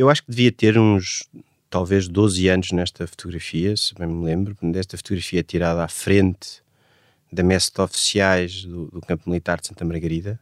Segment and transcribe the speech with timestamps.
[0.00, 1.28] Eu acho que devia ter uns,
[1.68, 4.56] talvez 12 anos nesta fotografia, se bem me lembro.
[4.72, 6.62] Desta fotografia tirada à frente
[7.30, 10.40] da messe de oficiais do, do campo militar de Santa Margarida.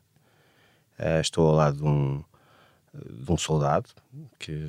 [0.96, 2.22] Uh, estou ao lado de um,
[2.94, 3.88] de um soldado
[4.38, 4.64] que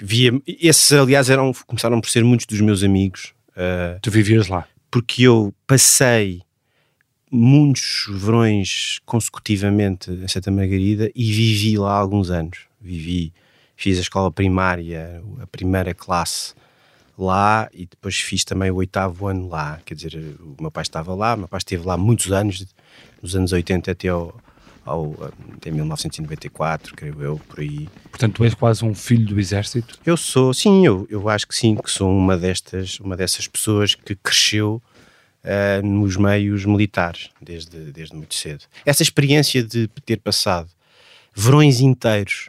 [0.00, 0.32] via.
[0.46, 3.34] Esses, aliás, eram, começaram por ser muitos dos meus amigos.
[3.50, 4.66] Uh, tu vivias lá?
[4.90, 6.40] Porque eu passei
[7.30, 12.60] muitos verões consecutivamente em Santa Margarida e vivi lá alguns anos.
[12.80, 13.30] Vivi,
[13.76, 16.54] fiz a escola primária, a primeira classe
[17.18, 19.80] lá e depois fiz também o oitavo ano lá.
[19.84, 22.66] Quer dizer, o meu pai estava lá, o meu pai esteve lá muitos anos,
[23.22, 24.34] nos anos 80 até ao,
[24.84, 25.14] ao,
[25.56, 27.88] até 1994, creio eu, por aí.
[28.10, 29.98] Portanto, tu és quase um filho do exército?
[30.04, 33.94] Eu sou, sim, eu, eu acho que sim, que sou uma destas, uma dessas pessoas
[33.94, 34.82] que cresceu
[35.44, 38.64] uh, nos meios militares, desde, desde muito cedo.
[38.84, 40.68] Essa experiência de ter passado
[41.34, 42.48] verões inteiros,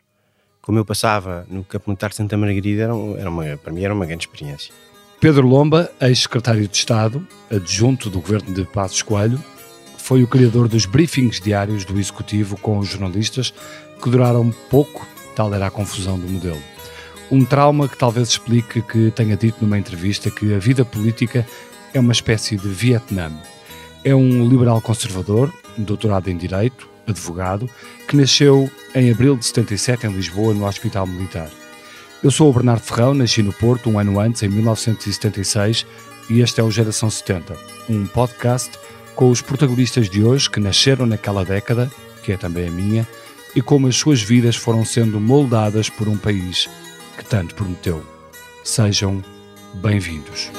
[0.66, 3.94] como eu passava no Campo Militar de Santa Margarida, era, era uma, para mim era
[3.94, 4.74] uma grande experiência.
[5.22, 9.42] Pedro Lomba, ex-secretário de Estado, adjunto do governo de Passos Coelho,
[10.00, 13.54] foi o criador dos briefings diários do Executivo com os jornalistas,
[14.02, 16.62] que duraram pouco, tal era a confusão do modelo.
[17.32, 21.46] Um trauma que talvez explique que tenha dito numa entrevista que a vida política
[21.94, 23.32] é uma espécie de Vietnã.
[24.04, 27.70] É um liberal conservador, doutorado em Direito, advogado,
[28.08, 31.52] que nasceu em abril de 77 em Lisboa, no Hospital Militar.
[32.24, 35.86] Eu sou o Bernardo Ferrão, nasci no Porto um ano antes, em 1976,
[36.30, 37.56] e este é o Geração 70,
[37.90, 38.72] um podcast
[39.14, 41.92] com os protagonistas de hoje que nasceram naquela década,
[42.24, 43.08] que é também a minha,
[43.54, 46.70] e como as suas vidas foram sendo moldadas por um país
[47.18, 48.04] que tanto prometeu.
[48.64, 49.22] Sejam
[49.76, 50.52] bem-vindos.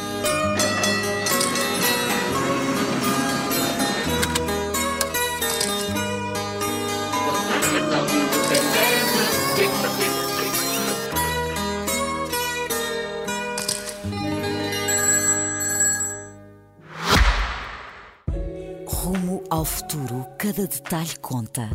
[20.87, 21.69] Detalhe conta.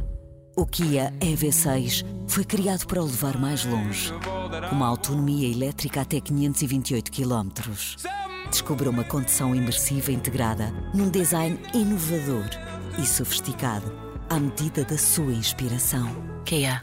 [0.55, 4.09] O Kia EV6 foi criado para o levar mais longe.
[4.71, 7.49] Uma autonomia elétrica até 528 km.
[8.49, 12.45] Descubra uma condução imersiva integrada num design inovador
[13.03, 13.91] e sofisticado
[14.29, 16.07] à medida da sua inspiração.
[16.45, 16.81] Kia.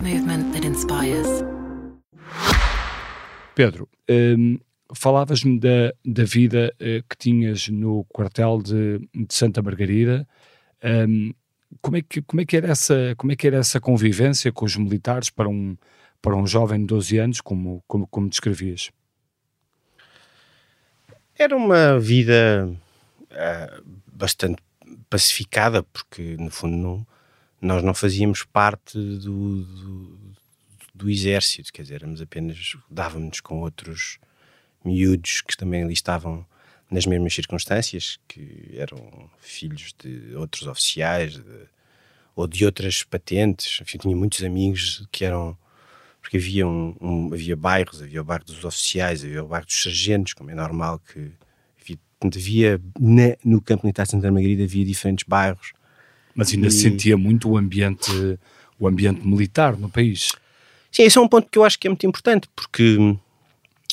[0.00, 1.28] Movement that inspires.
[3.54, 4.58] Pedro, hum,
[4.94, 10.26] falavas-me da, da vida uh, que tinhas no quartel de, de Santa Margarida
[10.82, 11.32] um,
[11.80, 14.64] como, é que, como, é que era essa, como é que era essa convivência com
[14.64, 15.76] os militares para um,
[16.20, 18.90] para um jovem de 12 anos, como, como, como descrevias?
[21.38, 22.68] Era uma vida
[23.30, 24.62] uh, bastante
[25.10, 27.06] pacificada, porque no fundo não,
[27.60, 30.18] nós não fazíamos parte do, do,
[30.94, 34.18] do exército, quer dizer, éramos apenas, dávamos com outros
[34.84, 36.46] miúdos que também ali estavam
[36.90, 41.42] nas mesmas circunstâncias, que eram filhos de outros oficiais de,
[42.34, 43.80] ou de outras patentes.
[43.80, 45.56] Enfim, tinha muitos amigos que eram.
[46.20, 49.82] Porque havia, um, um, havia bairros, havia o bairro dos oficiais, havia o bairro dos
[49.82, 51.30] sargentos, como é normal que.
[51.80, 55.72] Havia, havia na, no campo militar de Santa Margarida havia diferentes bairros.
[56.34, 56.70] Mas ainda e...
[56.70, 58.10] se sentia muito o ambiente,
[58.78, 60.32] o ambiente militar no país.
[60.90, 63.16] Sim, esse é um ponto que eu acho que é muito importante, porque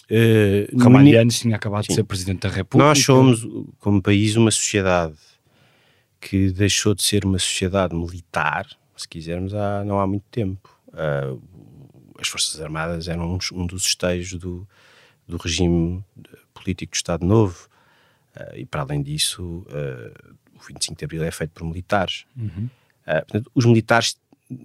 [0.09, 1.89] Uh, Ramalhianes tinha acabado sim.
[1.89, 2.89] de ser Presidente da República.
[2.89, 3.47] Nós somos,
[3.79, 5.15] como país, uma sociedade
[6.19, 10.69] que deixou de ser uma sociedade militar, se quisermos, há, não há muito tempo.
[10.89, 11.41] Uh,
[12.19, 14.67] as Forças Armadas eram um, um dos esteios do,
[15.27, 16.03] do regime
[16.53, 17.67] político do Estado Novo.
[18.35, 22.25] Uh, e para além disso, uh, o 25 de Abril é feito por militares.
[22.37, 22.69] Uhum.
[23.05, 24.17] Portanto, os militares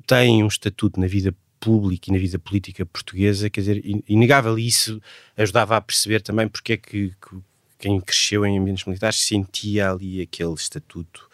[0.06, 4.66] têm um estatuto na vida público e na vida política portuguesa, quer dizer, inegável, e
[4.66, 5.00] isso
[5.36, 7.36] ajudava a perceber também porque é que, que
[7.78, 11.28] quem cresceu em ambientes militares sentia ali aquele estatuto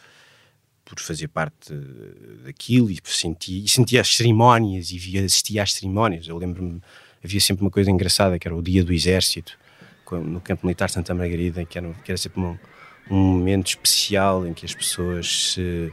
[0.84, 1.73] por fazer parte
[2.45, 6.29] daquilo e sentia, e sentia as cerimónias e via, assistia às cerimónias.
[6.29, 6.81] Eu lembro-me,
[7.25, 9.59] havia sempre uma coisa engraçada que era o dia do exército
[10.13, 12.59] no campo militar Santa Margarida, que era, que era sempre um,
[13.10, 15.93] um momento especial em que as pessoas se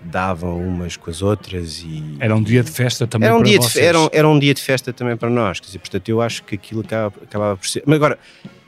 [0.00, 3.48] davam umas com as outras e era um dia de festa também era um para
[3.48, 3.72] dia vocês.
[3.72, 6.20] De, era, um, era um dia de festa também para nós, quer dizer, portanto eu
[6.20, 8.18] acho que aquilo acaba, acabava por ser, mas agora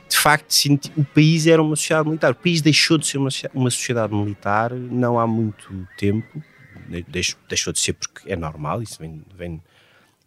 [0.09, 0.53] de facto
[0.97, 4.73] o país era uma sociedade militar, o país deixou de ser uma, uma sociedade militar
[4.73, 6.43] não há muito tempo,
[7.09, 9.63] deixou, deixou de ser porque é normal, isso vem, vem,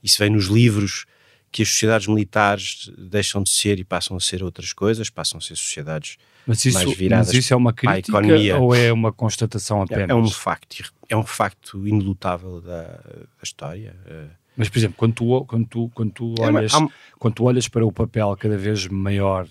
[0.02, 1.06] isso vem nos livros
[1.52, 5.42] que as sociedades militares deixam de ser e passam a ser outras coisas, passam a
[5.42, 8.18] ser sociedades mas isso, mais viradas mas isso é uma crítica
[8.60, 10.10] ou é uma constatação apenas?
[10.10, 13.96] É, é um facto, é um facto inelutável da, da história.
[14.06, 16.88] Uh, Mas, por exemplo, quando tu, quando tu, quando tu, É, olhas, mas há-
[17.18, 19.48] quando tu olhas para o papel cada vez maior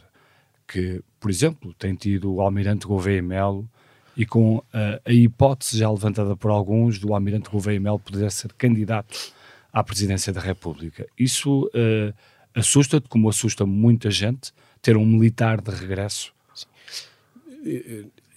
[0.66, 3.68] que, por exemplo, tem tido o Almirante Gouveia e Melo
[4.16, 8.30] e com a, a hipótese já levantada por alguns do Almirante Gouveia e Melo poder
[8.30, 9.32] ser candidato
[9.72, 11.06] à presidência da República.
[11.18, 12.12] Isso eh,
[12.54, 14.52] assusta-te, como assusta muita gente,
[14.82, 16.32] ter um militar de regresso?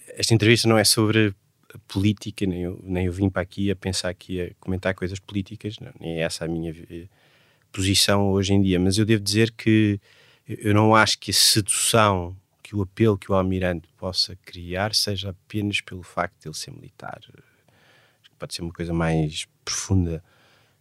[0.08, 1.34] Esta entrevista não é sobre
[1.74, 5.18] a política, nem eu, nem eu vim para aqui a pensar que ia comentar coisas
[5.18, 7.06] políticas, não, nem é essa a minha eh,
[7.72, 8.78] posição hoje em dia.
[8.78, 10.00] Mas eu devo dizer que
[10.48, 15.30] eu não acho que a sedução, que o apelo que o Almirante possa criar seja
[15.30, 17.20] apenas pelo facto de ele ser militar.
[17.28, 20.22] Acho que pode ser uma coisa mais profunda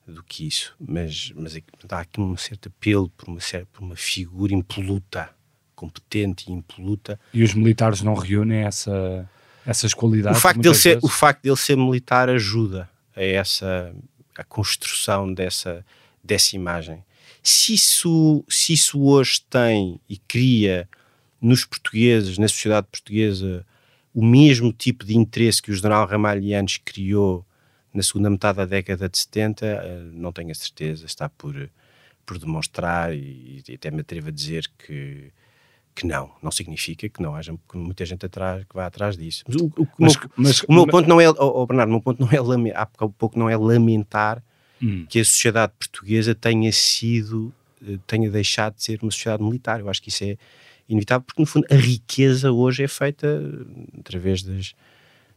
[0.08, 3.40] do que isso, mas, mas é há aqui um certo apelo por uma,
[3.74, 5.36] por uma figura impoluta,
[5.76, 9.30] competente e impoluta, E os militares não reúnem essa,
[9.66, 10.42] essas o qualidades?
[10.42, 11.04] facto, dele ser, vezes?
[11.04, 13.94] o facto dele ser militar ajuda a essa
[14.38, 15.86] a construção dessa,
[16.24, 17.04] dessa imagem.
[17.42, 20.90] Se isso, se isso hoje tem e cria
[21.40, 23.66] nos portugueses, na sociedade portuguesa,
[24.14, 27.46] o mesmo tipo de interesse que o general Ramalhianes criou
[27.94, 31.70] na segunda metade da década de 70, eh, não tenho a certeza, está por,
[32.26, 35.32] por demonstrar e, e até me atrevo a dizer que,
[35.96, 36.30] que não.
[36.44, 39.44] Não significa que não haja muita gente atrás, que vá atrás disso.
[39.48, 41.94] Mas o, o- Mas- meu- mas- o meu ponto não é, oh, oh, Bernardo, o
[41.94, 44.44] meu ponto não é, há pouco não é lamentar
[44.84, 45.06] Hum.
[45.10, 49.80] que a sociedade portuguesa tenha sido, eh, tenha deixado de ser uma sociedade militar.
[49.80, 50.38] Eu acho que isso é
[50.90, 54.74] inevitável, porque no fundo a riqueza hoje é feita eh, através das,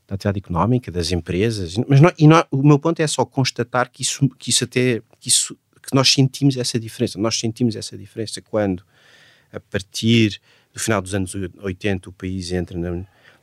[0.09, 3.89] da atividade económica, das empresas, mas não- e não- o meu ponto é só constatar
[3.93, 7.97] que isso, que isso até, que isso, que nós sentimos essa diferença, nós sentimos essa
[7.97, 8.83] diferença quando
[9.53, 10.41] a partir
[10.73, 12.91] do final dos anos 80 o país entra na,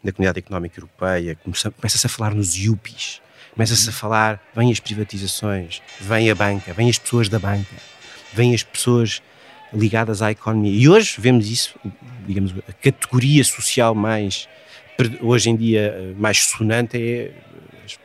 [0.03, 3.21] na Comunidade Económica Europeia, começa- começa-se a falar nos IUPIs,
[3.53, 7.75] começa-se a falar, vêm as privatizações, vem a banca, vêm as pessoas da banca,
[8.33, 9.21] vêm as pessoas
[9.73, 10.71] ligadas à economia.
[10.71, 11.75] E hoje vemos isso,
[12.27, 14.47] digamos, a categoria social mais,
[15.21, 17.31] hoje em dia, eh, mais sonante é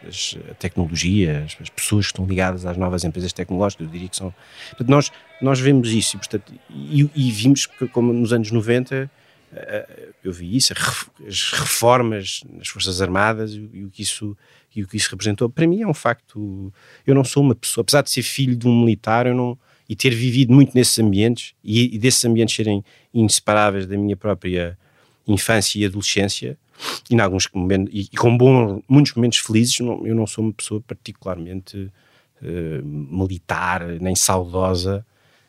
[0.07, 4.09] as- a tecnologia, as, as pessoas que estão ligadas às novas empresas tecnológicas, eu diria
[4.09, 4.35] que são...
[4.71, 9.11] Portanto, nós, nós vemos isso e, portanto, e, e vimos que, como nos anos 90,
[9.53, 10.73] eh, eu vi isso,
[11.27, 14.37] as reformas nas Forças Armadas e o que isso
[14.75, 15.51] e o que isso representou.
[15.51, 16.73] Para mim é um facto.
[17.05, 19.97] Eu não sou uma pessoa, apesar de ser filho de um militar, eu não e
[19.97, 24.79] ter vivido muito nesses ambientes e, e desses ambientes serem inseparáveis da minha própria
[25.27, 26.57] infância e adolescência
[27.11, 30.45] e, em alguns momentos, e, e com bom, muitos momentos felizes, não- eu não sou
[30.45, 31.91] uma pessoa particularmente
[32.43, 35.05] eh, militar nem saudosa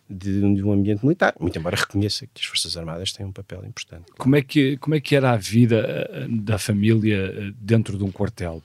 [0.10, 3.64] de, de um ambiente militar, muito embora reconheça que as Forças Armadas têm um papel
[3.66, 4.12] importante.
[4.18, 8.04] Como é que, como é que era a vida eh, da família eh, dentro de
[8.04, 8.62] um quartel?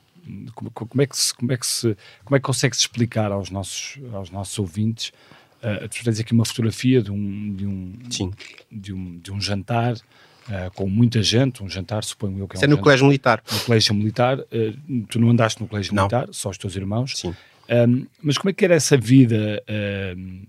[0.53, 3.49] Como, como é que se, como é que se, como é que consegue-se explicar aos
[3.49, 5.13] nossos, aos nossos ouvintes?
[5.63, 8.31] Uh, tu tens aqui uma fotografia de um, de um, Sim.
[8.71, 9.95] de um, de um jantar
[10.49, 13.05] eh, com muita gente, um jantar, suponho eu que é Isso é no jantar- colégio
[13.07, 13.43] militar.
[13.51, 14.39] no colégio militar.
[14.51, 14.73] eh,
[15.09, 16.03] tu não andaste no colégio Não.
[16.03, 17.13] militar, só os teus irmãos.
[17.17, 17.33] Sim.
[17.69, 19.61] Um, mas como é que era essa vida
[20.17, 20.45] um,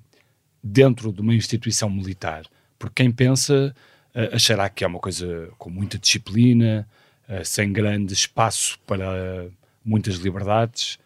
[0.62, 2.45] dentro de uma instituição militar?
[2.79, 3.75] Porque quem pensa
[4.15, 6.89] uh, achará que é uma coisa com muita disciplina,
[7.29, 9.49] uh, sem grande espaço para
[9.85, 10.97] muitas liberdades.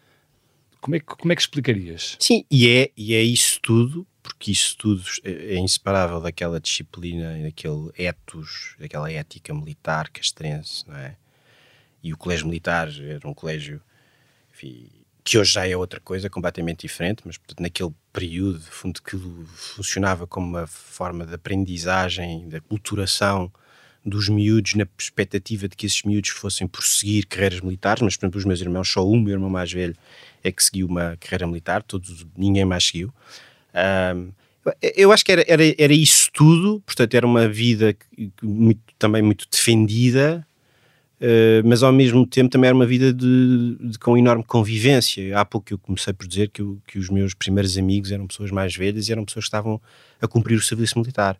[0.79, 2.15] Como é que, como é que explicarias?
[2.19, 7.43] Sim, e é, e é isso tudo, porque isso tudo é é inseparável daquela disciplina
[7.43, 11.15] daquele ethos, daquela ética militar castrense, não é?
[12.01, 13.81] E o colégio militar era um colégio
[14.53, 14.89] enfim,
[15.23, 19.17] que hoje já é outra coisa, completamente diferente, mas portanto, naquele período, fundo, que
[19.55, 23.51] funcionava como uma forma de aprendizagem, de aculturação
[24.05, 28.39] dos miúdos na perspectiva de que esses miúdos fossem prosseguir carreiras militares, mas por exemplo
[28.39, 29.95] os meus irmãos, só um, meu irmão mais velho,
[30.43, 33.13] é que seguiu uma carreira militar, todos, ninguém mais seguiu.
[33.73, 34.29] Ahm,
[34.81, 37.95] eu- eu acho que era, era, era isso tudo, portanto era uma vida
[38.41, 40.45] muito- também muito defendida,
[41.19, 45.37] eh, mas ao mesmo tempo também era uma vida de, de- com enorme convivência.
[45.37, 48.51] Há pouco eu comecei por dizer que, o- que os meus primeiros amigos eram pessoas
[48.51, 49.81] mais velhas e eram pessoas que estavam
[50.21, 51.37] a cumprir o serviço militar.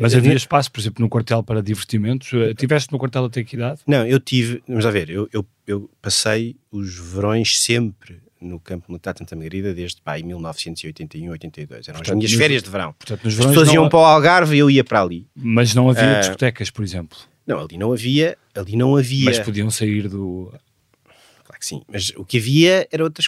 [0.00, 2.32] Mas Eh, havia espaço, por exemplo, no quartel para divertimentos?
[2.32, 3.80] Uh, Tiveste no quartel até que idade?
[3.84, 8.86] Não, eu tive, vamos lá ver, eu, eu, eu passei os verões sempre no campo
[8.88, 11.88] militar de Santa Margarida desde pá, em 1981, 82.
[11.88, 12.92] Eram Portanto, as minhas nos- férias de verão.
[12.92, 15.26] Portanto, As pessoas iam ha- para o Algarve e eu ia para ali.
[15.34, 17.18] Mas não havia Ah, discotecas, por exemplo.
[17.46, 19.24] Não, ali não havia, ali não havia.
[19.24, 20.52] Mas podiam sair do.
[21.44, 23.26] Claro que sim, mas o que havia era outras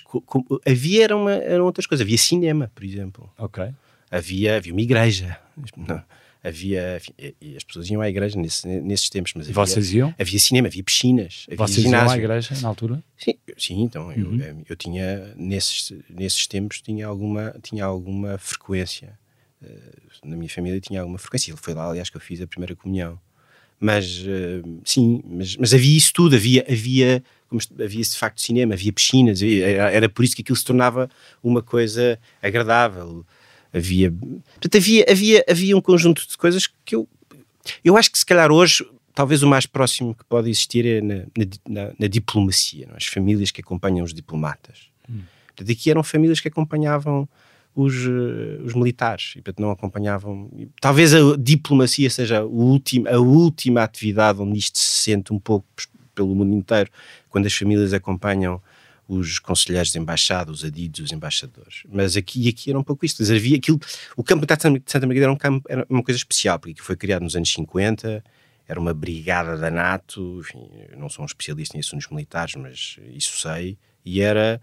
[0.66, 2.04] havia era uma, eram outras coisas.
[2.06, 3.28] Havia cinema, por exemplo.
[3.38, 3.64] Ok.
[4.10, 5.38] Havia, havia uma igreja.
[5.76, 6.02] Não,
[6.42, 7.12] havia enfim,
[7.56, 10.14] as pessoas iam à igreja nesse, nesses tempos, mas havia, Vocês iam?
[10.18, 12.06] havia cinema, havia piscinas, havia Vocês ginásio.
[12.06, 13.02] iam à igreja na altura?
[13.18, 14.40] Sim, sim então Uhum.
[14.40, 19.18] eu, eu tinha nesses, nesses tempos tinha alguma, tinha alguma frequência.
[19.62, 19.68] Eh,
[20.24, 21.54] na minha família tinha alguma frequência.
[21.56, 23.18] Foi lá, aliás, que eu fiz a primeira comunhão.
[23.78, 28.74] Mas eh, sim, mas, mas havia isso tudo, havia, havia, como havia de facto cinema,
[28.74, 31.08] havia piscinas, havia- era, era por isso que aquilo se tornava
[31.42, 33.24] uma coisa agradável.
[33.72, 37.08] Havia, portanto, havia, havia, havia um conjunto de coisas que eu,
[37.84, 38.84] eu acho que se calhar hoje,
[39.14, 41.14] talvez o mais próximo que pode existir é na,
[41.68, 42.96] na, na- diplomacia, não é?
[42.96, 44.90] as famílias que acompanham os diplomatas.
[45.46, 47.28] Portanto, aqui eram famílias que acompanhavam
[47.74, 50.50] os, eh, os militares e portanto não acompanhavam.
[50.80, 55.66] Talvez a diplomacia seja o último, a última atividade onde isto se sente um pouco
[56.14, 56.90] pelo mundo inteiro,
[57.28, 58.60] quando as famílias acompanham
[59.10, 61.82] os conselheiros de embaixada, os adidos, os embaixadores.
[61.90, 63.80] Mas aqui, aqui era um pouco dizer, havia aquilo,
[64.16, 67.22] o campo de Santa Margarida era, um campo, era uma coisa especial, porque foi criado
[67.22, 68.22] nos anos 50,
[68.68, 73.40] era uma brigada da NATO, enfim, não sou um especialista em assuntos militares, mas isso
[73.40, 74.60] sei, e era,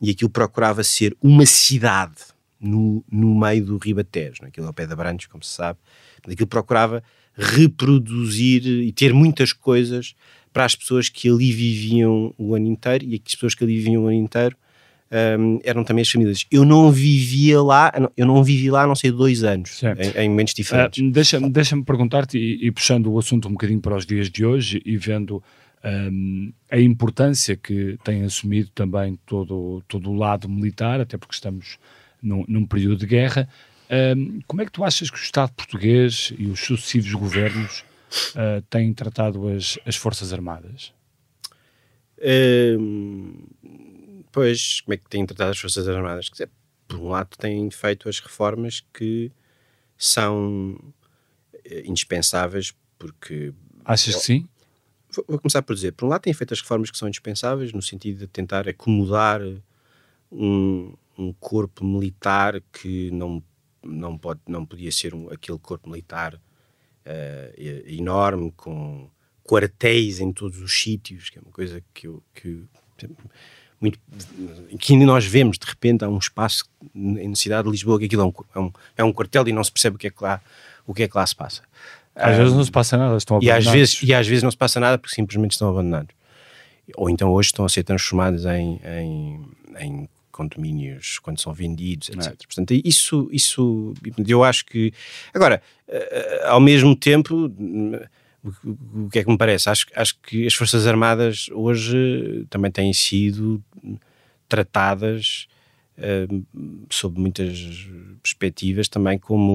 [0.00, 2.16] e aquilo procurava ser uma cidade
[2.58, 4.46] no, no meio do Ribatejo, é?
[4.46, 5.78] aquilo ao pé de Abrantes, como se sabe,
[6.26, 7.02] aquilo procurava
[7.34, 10.14] reproduzir e ter muitas coisas
[10.52, 14.04] para as pessoas que ali viviam o ano inteiro e as pessoas que ali viviam
[14.04, 14.56] o ano inteiro
[15.38, 16.46] hum, eram também as famílias.
[16.50, 20.28] Eu não vivia lá, eu não vivi lá, a não sei, dois anos, em, em
[20.28, 21.02] momentos diferentes.
[21.02, 24.44] Ah, Deixa-me deixa perguntar-te, e, e puxando o assunto um bocadinho para os dias de
[24.44, 25.42] hoje e vendo
[25.82, 31.78] ahm, a importância que tem assumido também todo, todo o lado militar, até porque estamos
[32.22, 33.48] num, num período de guerra,
[33.90, 37.84] ahm, como é que tu achas que o Estado português e os sucessivos governos
[38.36, 40.92] ah, têm tratado as, as Forças Armadas?
[42.22, 43.46] Hum,
[44.30, 46.28] pois, como é que têm tratado as Forças Armadas?
[46.28, 46.50] Quer dizer,
[46.86, 49.30] por um lado, têm feito as reformas que
[49.96, 50.76] são
[51.64, 53.52] eh, indispensáveis, porque.
[53.84, 54.48] Achas que sim?
[55.12, 57.72] Vou vou começar por dizer: por um lado, têm feito as reformas que são indispensáveis,
[57.72, 59.40] no sentido de tentar acomodar
[60.30, 63.42] um, um corpo militar que não,
[63.82, 66.40] não, pode, não podia ser um- aquele corpo militar
[67.56, 69.08] e- enorme, com
[69.44, 72.22] quartéis em todos os sítios, que é uma coisa que eu.
[72.34, 72.62] Que,
[73.80, 73.98] muito,
[74.78, 76.64] que ainda nós vemos, de repente, há um espaço
[76.94, 79.64] na cidade de Lisboa que aquilo é um, é um, é um quartel e não
[79.64, 80.38] se percebe o que é que lá,
[80.86, 81.62] o que é que lá se passa.
[82.14, 83.72] Às vezes não se passa nada, estão E às, abandonados.
[83.78, 86.14] vezes, e às vezes não se passa nada porque simplesmente estão abandonados.
[86.94, 89.48] Ou então hoje estão a ser transformados em, em,
[89.78, 92.36] em condomínios quando são vendidos, etc.
[92.46, 93.94] Portanto, isso, isso
[94.26, 94.92] eu acho que.
[95.34, 97.52] Agora, eh, ao mesmo tempo,
[98.42, 99.68] o, que é que me parece?
[99.68, 103.62] Acho, acho que as Forças Armadas hoje também têm sido
[104.48, 105.46] tratadas
[105.96, 106.26] eh,
[106.88, 107.88] sob muitas
[108.22, 109.52] perspectivas também como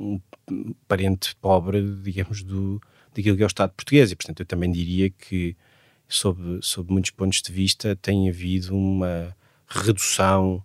[0.00, 2.80] um, um parente pobre, digamos, do,
[3.14, 4.12] daquilo que é o Estado português.
[4.12, 5.56] E, portanto, eu também diria que,
[6.08, 9.36] sob, sob muitos pontos de vista, tem havido uma
[9.68, 10.62] redução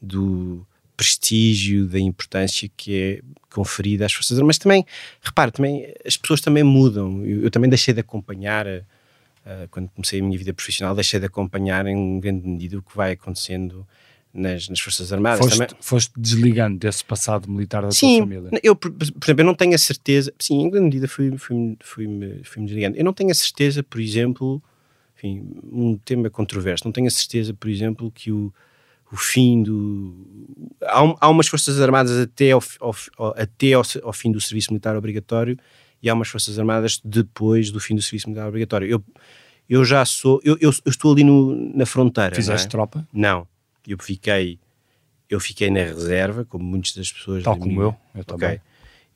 [0.00, 3.20] do prestígio, da importância que é
[3.52, 4.56] conferida às Forças Armadas.
[4.56, 4.86] Mas também,
[5.20, 7.24] repare, também, as pessoas também mudam.
[7.24, 8.82] Eu, eu também deixei de acompanhar, eh,
[9.70, 13.12] quando comecei a minha vida profissional, deixei de acompanhar em grande medida o que vai
[13.12, 13.86] acontecendo
[14.32, 15.40] nas, nas Forças Armadas.
[15.40, 18.50] Foste, Também- foste desligando desse passado militar da tua Sim, família.
[18.62, 21.76] eu, por, por exemplo, eu não tenho a certeza, sim, em grande medida fui-me fui,
[21.80, 22.96] fui, fui desligando.
[22.96, 24.62] Eu não tenho a certeza, por exemplo,
[25.16, 28.52] enfim, um tema controverso, não tenho a certeza, por exemplo, que o,
[29.10, 30.14] o fim do.
[30.82, 32.94] Há, um- há umas Forças Armadas até, ao, ao,
[33.36, 35.58] até ao, ao fim do serviço militar obrigatório
[36.02, 38.88] e há umas Forças Armadas depois do fim do serviço militar obrigatório.
[38.88, 39.02] Eu,
[39.68, 40.40] eu já sou.
[40.44, 42.30] Eu, eu, eu estou ali no, na fronteira.
[42.30, 42.36] não é?
[42.36, 43.46] Fizeste tropa, Não,
[43.86, 44.58] eu fiquei,
[45.30, 47.42] eu fiquei na reserva, como muitas das pessoas.
[47.42, 48.36] tal como minha- eu, eu Ok.
[48.36, 48.60] também.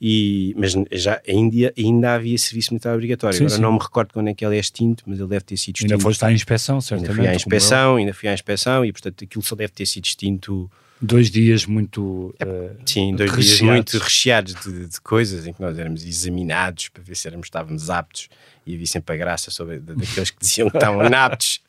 [0.02, 3.36] E, mas já ainda, ainda havia serviço militar obrigatório.
[3.36, 3.62] Sim, Agora sim.
[3.62, 5.92] não me recordo quando é que ele é extinto, mas ele deve ter sido extinto.
[5.92, 7.16] Ainda foste à inspeção, Ainda certamente.
[7.16, 10.70] fui à inspeção, ainda fui à inspeção e portanto aquilo só deve ter sido extinto.
[11.02, 12.34] Dois dias muito.
[12.38, 13.74] eh, Sim, dois dias recheados.
[13.74, 17.88] muito recheados de, de coisas em que nós éramos examinados para ver se éramos, estávamos
[17.88, 18.28] aptos
[18.66, 21.60] e havia sempre a graça sobre, da- daqueles que diziam que estavam inaptos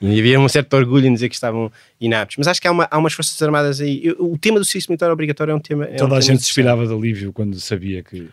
[0.00, 1.70] e havia um certo orgulho em dizer que estavam
[2.00, 2.36] inaptos.
[2.36, 4.00] Mas acho que há, uma, há umas Forças Armadas aí.
[4.04, 5.84] eu- o tema do serviço militar obrigatório é um tema.
[5.84, 8.28] É um Toda a tema gente inspirava de alívio quando sabia que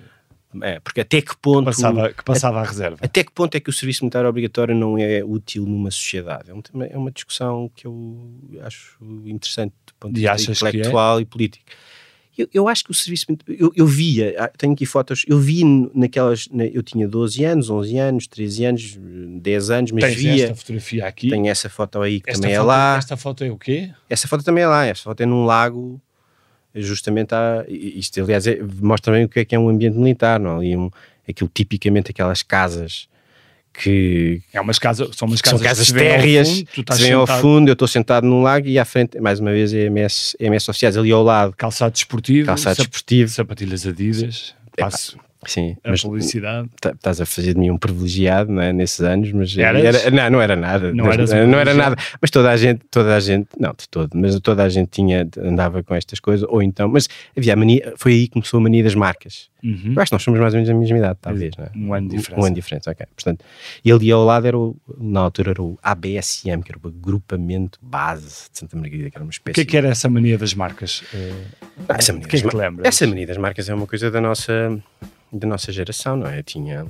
[0.62, 1.66] É, porque até que ponto.
[1.66, 2.98] passava, que passava a reserva.
[3.01, 6.50] Até que ponto é que o serviço militar obrigatório não é útil numa sociedade?
[6.50, 8.30] É, um é uma discussão que eu
[8.63, 10.70] acho interessante do ponto de vista que é?
[10.70, 11.66] intelectual e político.
[12.38, 13.46] Eu, eu acho que o serviço militar.
[13.50, 15.63] Eu, eu via, ah, tenho aqui fotos, eu vi
[15.94, 16.48] naquelas.
[16.50, 19.00] na- eu tinha 12 anos, 11 anos, 13 anos,
[19.42, 20.44] 10 anos, mas Tens via.
[20.44, 21.30] esta fotografia aqui.
[21.32, 22.98] Tenho essa foto aí que esta, também é foto, lá.
[22.98, 23.92] esta foto é o quê?
[24.08, 24.86] Essa foto também é lá.
[24.86, 26.00] Essa foto é num lago
[26.81, 30.39] justamente há, isto aliás é, mostra bem o que é que é um ambiente militar,
[30.39, 30.57] não?
[30.57, 30.89] Ali um,
[31.27, 33.07] aquilo tipicamente aquelas casas
[33.74, 37.69] que é umas casas, são umas casas, são casas térreas que se vêm ao fundo,
[37.69, 40.36] eu estou sentado num lago e à frente, mais uma vez, é MS,
[40.67, 41.53] oficiais ali ao lado.
[41.55, 46.70] Calçado desportivo, calçado desportivo, sapatilhas Adidas, passo Sim, a mas publicidade.
[46.84, 48.74] Estás a fazer de mim um privilegiado, não é?
[48.74, 50.94] Nesses anos, mas era, não, não era nada.
[50.94, 51.96] Não, não, não era nada.
[52.22, 55.27] Mas toda a gente, toda a gente, não de todo, mas toda a gente tinha,
[55.38, 58.63] andava com estas coisas, ou então, mas havia a mania, foi aí que começou a
[58.63, 59.50] mania das marcas.
[59.63, 59.94] Uhum.
[59.96, 61.72] Eu acho que nós somos mais ou menos da mesma idade, talvez, não é?
[61.75, 62.41] Um ano de diferença.
[62.41, 63.06] Um ano de diferença, ok.
[63.15, 63.46] Portanto,
[63.84, 67.79] e ali ao lado era o, na altura era o ABSM, que era o agrupamento
[67.82, 69.53] base de Santa Margarida, que era uma espécie.
[69.53, 71.03] O que é que era essa mania das marcas?
[71.89, 72.88] Ah, essa mania, que é que lembra?
[72.88, 74.82] Essa mania das marcas é uma coisa da nossa
[75.31, 76.41] da nossa geração, não é?
[76.43, 76.86] Tinha.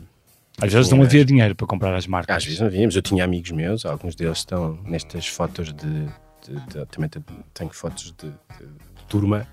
[0.61, 2.35] Às vezes tinha, não havia dinheiro para comprar as marcas.
[2.35, 6.05] Às vezes não havia, mas eu tinha amigos meus, alguns deles estão nestas fotos de.
[6.45, 7.09] de, de também
[7.53, 9.47] tenho fotos de, de, turma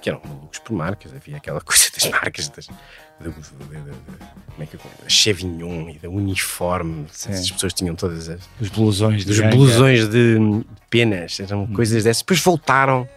[0.00, 4.76] que eram malucos por marcas, havia aquela coisa das marcas das, de, como é que
[4.76, 7.32] da Chevignon e da uniforme, Sim.
[7.32, 11.72] as pessoas tinham todas as os blusões de, os blusões de penas, eram hum.
[11.72, 13.08] coisas dessas, depois voltaram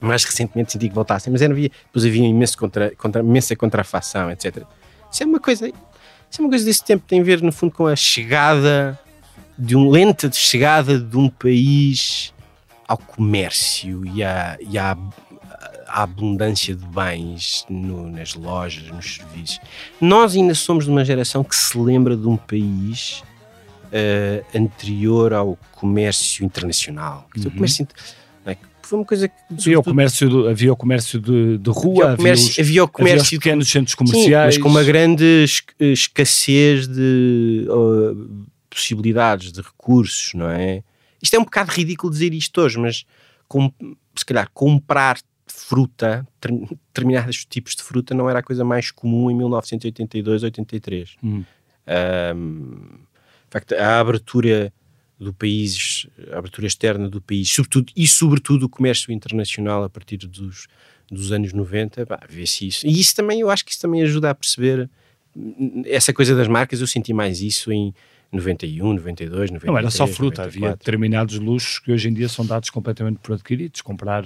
[0.00, 4.30] mais recentemente senti que voltassem, mas era, havia, depois havia imenso contra, contra, imensa contrafação,
[4.30, 4.64] etc.
[5.10, 7.72] Isso é uma coisa, isso é uma coisa desse tempo, tem a ver no fundo
[7.72, 8.98] com a chegada
[9.58, 12.32] de um lenta de chegada de um país
[12.86, 14.96] ao comércio e à, e à,
[15.88, 19.60] à abundância de bens no, nas lojas, nos serviços.
[20.00, 23.22] Nós ainda somos de uma geração que se lembra de um país
[23.88, 27.28] uh, anterior ao comércio internacional.
[27.36, 27.46] Uhum.
[27.46, 27.86] O comércio
[28.88, 29.34] foi uma coisa que.
[29.50, 32.58] Havia o comércio, de, havia o comércio de, de rua, havia o comércio, havia, os,
[32.58, 34.54] havia o comércio havia pequenos centros comerciais.
[34.54, 35.44] Sim, mas com uma grande
[35.78, 40.82] escassez de uh, possibilidades, de recursos, não é?
[41.22, 43.04] Isto é um bocado ridículo dizer isto hoje, mas
[43.46, 43.70] com,
[44.14, 49.34] se calhar comprar fruta, determinados tipos de fruta, não era a coisa mais comum em
[49.36, 51.16] 1982, 83.
[51.22, 51.44] Hum.
[52.36, 52.70] Um,
[53.48, 54.72] de facto, a abertura
[55.18, 60.16] do país, a abertura externa do país, sobretudo, e sobretudo o comércio internacional a partir
[60.16, 60.68] dos,
[61.10, 62.86] dos anos 90, vê-se isso.
[62.86, 64.88] E isso também, eu acho que isso também ajuda a perceber
[65.86, 67.94] essa coisa das marcas, eu senti mais isso em
[68.32, 69.64] 91, 92, 93.
[69.66, 70.64] Não era só fruta, 94.
[70.64, 74.24] havia determinados luxos que hoje em dia são dados completamente por adquiridos, comprar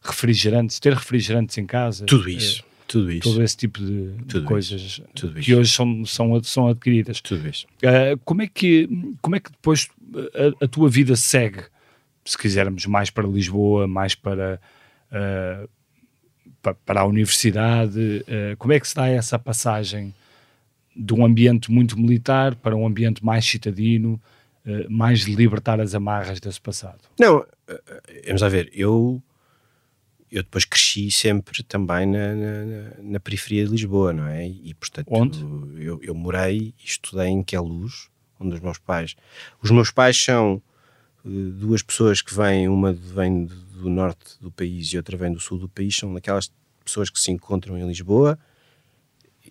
[0.00, 2.06] refrigerantes, ter refrigerantes em casa.
[2.06, 2.62] Tudo isso.
[2.62, 3.22] É, tudo isso.
[3.22, 5.00] Todo esse tipo de, de coisas
[5.40, 7.22] que hoje são, são, são adquiridas.
[7.22, 7.66] Tudo isso.
[7.82, 8.86] Uh, como, é que,
[9.22, 11.62] como é que depois a, a, tua vida segue?
[12.22, 14.60] Se quisermos mais para Lisboa, mais para,
[15.10, 15.68] uh,
[16.84, 20.14] para a universidade, uh, como é que se dá essa passagem
[20.94, 24.20] de um ambiente muito militar para um ambiente mais citadino,
[24.90, 26.98] mais de libertar as amarras desse passado?
[27.18, 27.44] Não,
[28.26, 29.20] vamos a ver, eu
[30.32, 34.48] eu depois cresci sempre também na, na, na, periferia de Lisboa, não é?
[34.48, 35.38] E portanto, Onde?
[35.78, 38.08] Eu, eu morei e estudei em Queluz,
[38.40, 39.14] onde os meus pais.
[39.60, 40.62] Os meus pais são
[41.22, 45.38] uh, duas pessoas que vêm, uma vem do norte do país e outra vem do
[45.38, 46.50] sul do país, são daquelas
[46.82, 48.38] pessoas que se encontram em Lisboa.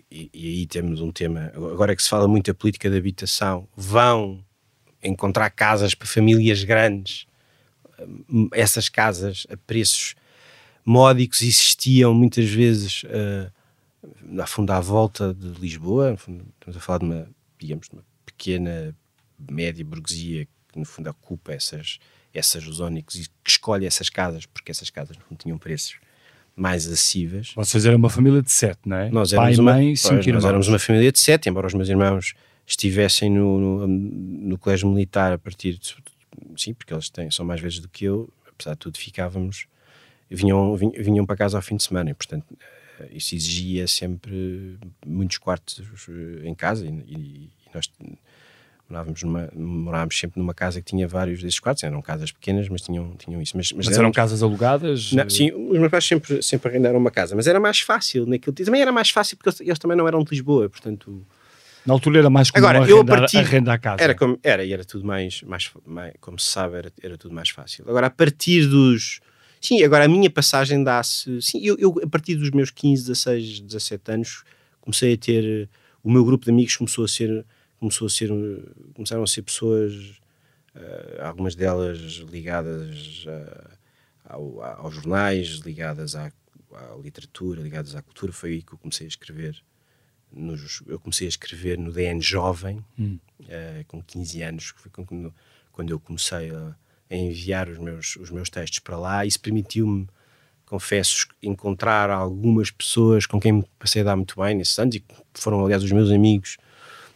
[0.10, 1.52] E, e aí temos um tema.
[1.54, 4.44] Agora que se fala muito a política de habitação, vão
[5.04, 7.28] encontrar casas para famílias grandes,
[8.28, 10.16] hum, essas casas a preços
[10.86, 13.52] módicos existiam muitas vezes uh,
[14.22, 17.28] na fundo à volta de Lisboa, fundo, estamos a falar de uma,
[17.60, 18.96] digamos, de uma pequena,
[19.50, 22.00] média burguesia que no fundo ocupa essas,
[22.34, 25.96] essas zónicos e que escolhe essas casas, porque essas casas não tinham preços
[26.56, 27.54] mais acessíveis.
[27.56, 29.10] Vocês eram uma família de sete, não é?
[29.10, 31.74] Nós éramos, Pai, uma, mãe, cinco pois, nós éramos uma família de sete, embora os
[31.74, 32.34] meus irmãos
[32.66, 35.96] estivessem no, no, no colégio militar a partir de,
[36.58, 39.66] sim, porque eles têm, são mais vezes do que eu, apesar de tudo ficávamos
[40.36, 42.46] vinham, vinham para casa ao fim de semana e, portanto,
[43.00, 47.90] eh, isso exigia sempre muitos quartos eh, em casa e, e, e nós
[48.90, 52.82] morávamos, numa, morávamos sempre numa casa que tinha vários desses quartos, eram casas pequenas, mas
[52.82, 53.56] tinham, tinham isso.
[53.56, 55.12] Mas, mas, mas eram casas alugadas?
[55.14, 58.54] Não, sim, os meus pais sempre, sempre arrendaram uma casa, mas era mais fácil naquilo.
[58.54, 61.26] Também era mais fácil porque eles, eles também não eram de Lisboa, portanto...
[61.84, 64.04] Na altura era mais comum Agora, arrendar, eu partir, arrendar a casa.
[64.04, 67.34] Era, como, era, e era tudo mais, mais, mais, como se sabe, era, era tudo
[67.34, 67.86] mais fácil.
[67.88, 69.20] Agora, a partir dos
[69.62, 71.40] Sim, agora a minha passagem dá-se.
[71.40, 74.44] Sim, eu, eu, a partir dos meus 15, 16, 17 anos
[74.82, 75.70] comecei a ter.
[76.04, 77.46] O meu grupo de amigos começou a ser.
[77.80, 78.30] Começou a ser
[78.94, 79.94] começaram a ser pessoas,
[80.76, 83.78] uh, algumas delas ligadas uh,
[84.24, 86.32] ao, aos jornais, ligadas à,
[86.74, 88.32] à, literatura, ligadas à cultura.
[88.32, 89.64] Foi aí que eu comecei a escrever.
[90.32, 93.20] Nos, eu comecei a escrever no DN Jovem, hum.
[93.42, 95.34] uh, com 15 anos, que foi quando,
[95.72, 96.76] quando eu comecei a
[97.12, 99.26] a enviar os meus, os meus textos para lá.
[99.26, 100.08] Isso permitiu-me
[100.66, 105.02] confesso, encontrar algumas pessoas com quem me passei a dar muito bem nesses anos e
[105.02, 106.56] que foram, aliás, os meus amigos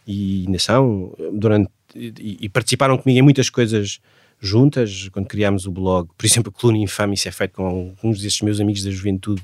[0.05, 4.01] e ainda são, durante, e, e participaram comigo em muitas coisas
[4.41, 8.21] juntas, quando criámos o blog, por exemplo, a Coluna Infame, isso é feito com alguns
[8.21, 9.41] desses meus amigos da juventude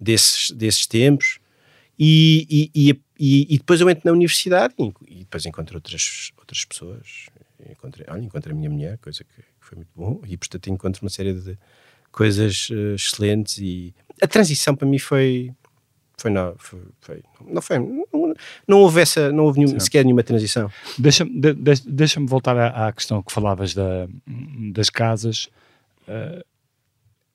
[0.00, 1.40] desses, desses tempos,
[1.98, 7.26] e, e, e, e depois eu entro na universidade e, depois encontro outras, outras pessoas,
[7.72, 11.02] encontrei, olha, encontrei a minha mulher, coisa que, que foi muito bom, e portanto encontro
[11.02, 11.58] uma série de
[12.10, 15.52] coisas uh, excelentes e a transição para mim foi
[16.16, 18.34] foi não foi, foi não foi não,
[18.66, 20.70] não houve essa não houve nenhum, sequer nenhuma transição.
[20.98, 21.54] Deixa-me de,
[21.86, 24.08] deixa voltar à, à, questão que falavas da,
[24.72, 25.48] das casas.
[26.08, 26.44] Uh,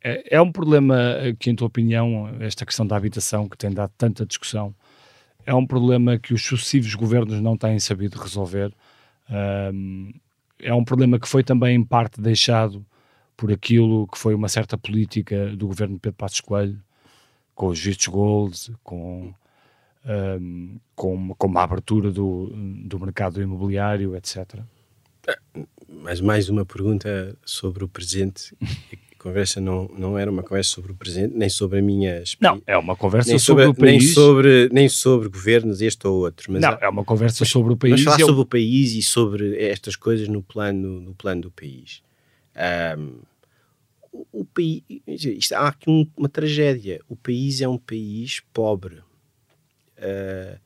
[0.04, 0.98] é, é, um problema
[1.40, 4.76] que em tua opinião esta questão da habitação que tem dado tanta discussão
[5.46, 8.74] é um problema que os sucessivos governos não têm sabido resolver?
[9.30, 10.14] Uh,
[10.64, 12.86] é um problema que foi também em parte deixado
[13.36, 16.82] por aquilo que foi uma certa política do governo de Pedro Passos Coelho,
[17.56, 19.34] com os vistos gold, com,
[20.06, 22.52] um, com, com uma abertura do,
[22.86, 24.60] do mercado imobiliário, etc.
[25.88, 28.56] Mas mais uma pergunta sobre o presente.
[29.24, 32.78] Conversa não, não era uma conversa sobre o presente, nem sobre a minha Não, é
[32.78, 34.04] uma conversa sobre, sobre, o país.
[34.04, 36.52] Nem sobre, nem sobre governos, este ou outro.
[36.52, 37.94] Mas não, há, é uma conversa mas, sobre o país.
[37.94, 38.28] Mas falar eu...
[38.28, 42.04] sobre o país e sobre estas coisas no plano, no plano do país.
[42.98, 43.22] Um,
[44.30, 47.00] o, país, isto, há aqui um, uma tragédia.
[47.08, 48.98] O país é um país pobre.
[50.00, 50.60] Uh,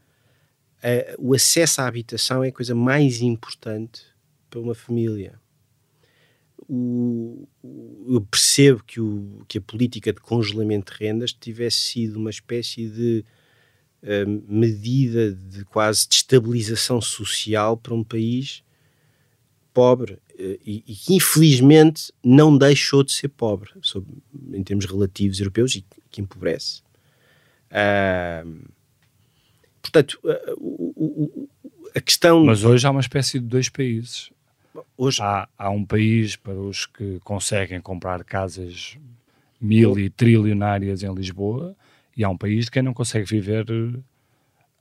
[0.82, 4.02] uh, o acesso à habitação é a coisa mais importante
[4.50, 5.40] para uma família.
[6.70, 7.48] O,
[8.10, 12.90] eu percebo que, o, que a política de congelamento de rendas tivesse sido uma espécie
[12.90, 13.26] de
[14.04, 18.64] uh, medida de quase de estabilização social para um país
[19.74, 23.70] pobre eh, e, que infelizmente não deixou de ser pobre
[24.52, 26.82] em termos relativos europeus e que empobrece.
[27.70, 28.68] Uh,
[29.80, 31.50] portanto, uh,
[31.94, 32.44] a questão.
[32.44, 34.32] Mas hoje há uma espécie de dois países.
[34.98, 35.22] Hoje...
[35.22, 38.98] Há, há um país para os que conseguem comprar casas
[39.60, 41.76] mil e trilionárias em Lisboa
[42.16, 43.66] e há um país de quem não consegue viver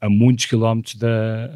[0.01, 1.51] a muitos quilómetros da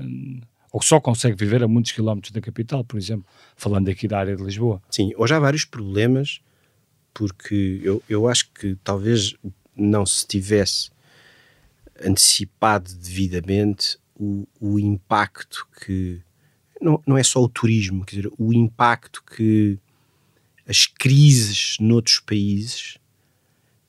[0.73, 3.27] ou só consegue viver a muitos quilómetros da capital, por exemplo,
[3.57, 4.81] falando aqui da área de Lisboa.
[4.89, 6.41] Sim, hoje há vários problemas,
[7.13, 9.35] porque eu, eu acho que talvez
[9.75, 10.91] não se tivesse
[12.01, 16.21] antecipado devidamente o, o impacto que.
[16.81, 19.79] Não, não é só o turismo, quer dizer, o impacto que
[20.67, 22.97] as crises noutros países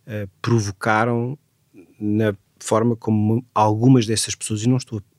[0.08, 1.38] uh, provocaram
[2.00, 5.12] na forma como algumas dessas pessoas, e não estou a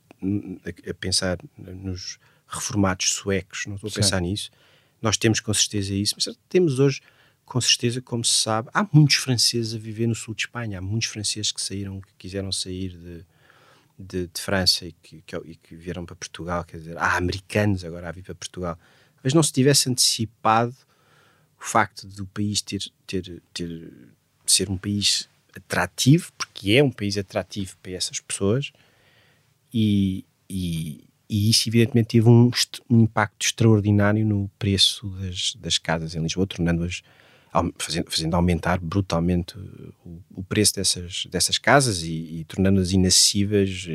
[0.90, 4.28] a, pensar nos reformados suecos, não estou a pensar Sim.
[4.28, 4.50] nisso.
[5.00, 7.00] Nós temos com certeza isso, mas temos hoje,
[7.44, 10.80] com certeza, como se sabe, há muitos franceses a viver no sul de Espanha, há
[10.80, 13.24] muitos franceses que saíram, que quiseram sair de,
[13.98, 17.84] de, de França e que, que, e que, vieram para Portugal, quer dizer, há americanos
[17.84, 18.78] agora a vir para Portugal.
[19.22, 20.74] Mas não se tivesse antecipado
[21.60, 23.92] o facto do país ter, ter, ter
[24.44, 28.72] ser um país atrativo, porque é um país atrativo para essas pessoas,
[29.72, 32.50] e, e, e isso evidentemente teve um,
[32.90, 37.02] um, impacto extraordinário no preço das, das casas em Lisboa, tornando-as
[37.78, 39.58] fazendo, fazendo, aumentar brutalmente
[40.04, 43.88] o, o, preço dessas, dessas casas e, e tornando-as inacessíveis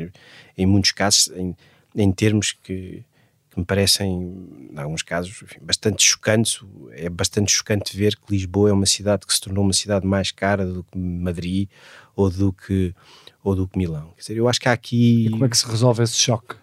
[0.56, 1.56] em muitos casos em,
[1.96, 3.04] em termos que,
[3.50, 6.60] que, me parecem em alguns casos enfim, bastante chocantes
[6.92, 10.30] é bastante chocante ver que Lisboa é uma cidade que se tornou uma cidade mais
[10.30, 11.68] cara do que Madrid
[12.14, 12.94] ou do que
[13.42, 14.12] ou do que Milão.
[14.16, 15.26] Quer dizer, eu acho que há aqui.
[15.26, 16.56] E como é que se resolve esse choque?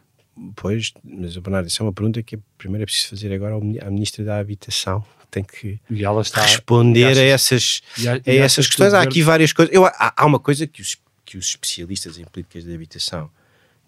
[0.55, 4.23] Pois, mas Bernardo, isso é uma pergunta que primeiro é preciso fazer agora à Ministra
[4.23, 5.03] da Habitação.
[5.31, 5.79] Tem que
[6.21, 8.93] está, responder achas, a essas, a, a essas questões.
[8.93, 9.73] Há aqui várias coisas.
[9.73, 13.29] Eu, há, há uma coisa que os, que os especialistas em políticas de habitação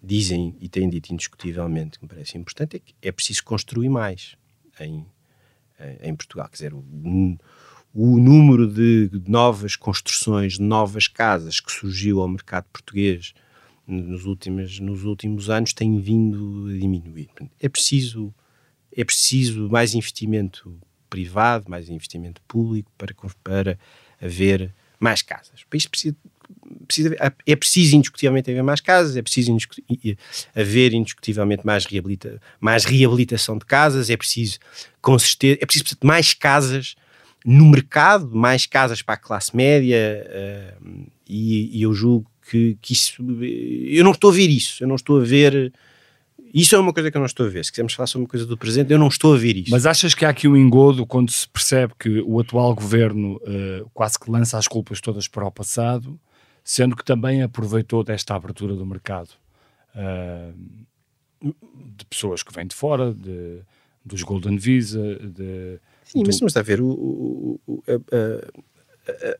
[0.02, 4.36] dizem e têm dito indiscutivelmente, que me parece importante, é que é preciso construir mais
[4.80, 5.06] em,
[6.02, 6.48] em Portugal.
[6.48, 6.84] Quer dizer, o,
[7.94, 13.32] o número de novas construções, de novas casas que surgiu ao mercado português
[13.88, 17.30] nos últimos, nos últimos anos tem vindo a diminuir.
[17.58, 18.32] É preciso,
[18.94, 23.78] é preciso mais investimento privado, mais investimento público para, para
[24.20, 25.62] haver mais casas.
[25.62, 26.14] O país precisa,
[26.86, 29.56] precisa, é preciso indiscutivelmente haver mais casas, é preciso
[30.54, 34.58] haver indiscutivelmente mais, reabilita, mais reabilitação de casas, é preciso
[35.18, 36.94] certeza, é preciso mais casas
[37.44, 42.92] no mercado, mais casas para a classe média, uh, e, e, eu julgo que, que,
[42.92, 43.22] isso.
[43.86, 45.72] Eu não estou a ver isso, eu não estou a ver.
[46.52, 47.64] Isso é uma coisa que eu não estou a ver.
[47.64, 49.70] Se quisermos falar sobre uma coisa do presente, eu não estou a ver isso.
[49.70, 53.88] Mas achas que há aqui um engodo quando se percebe que o atual governo uh,
[53.92, 56.18] quase que lança as culpas todas para o passado,
[56.64, 59.30] sendo que também aproveitou desta abertura do mercado
[59.94, 60.54] uh,
[61.42, 63.60] de pessoas que vêm de fora, de,
[64.04, 65.78] dos Golden Visa, de.
[66.04, 66.26] Sim, do...
[66.26, 68.62] mas estamos a ver o, o, o a, a,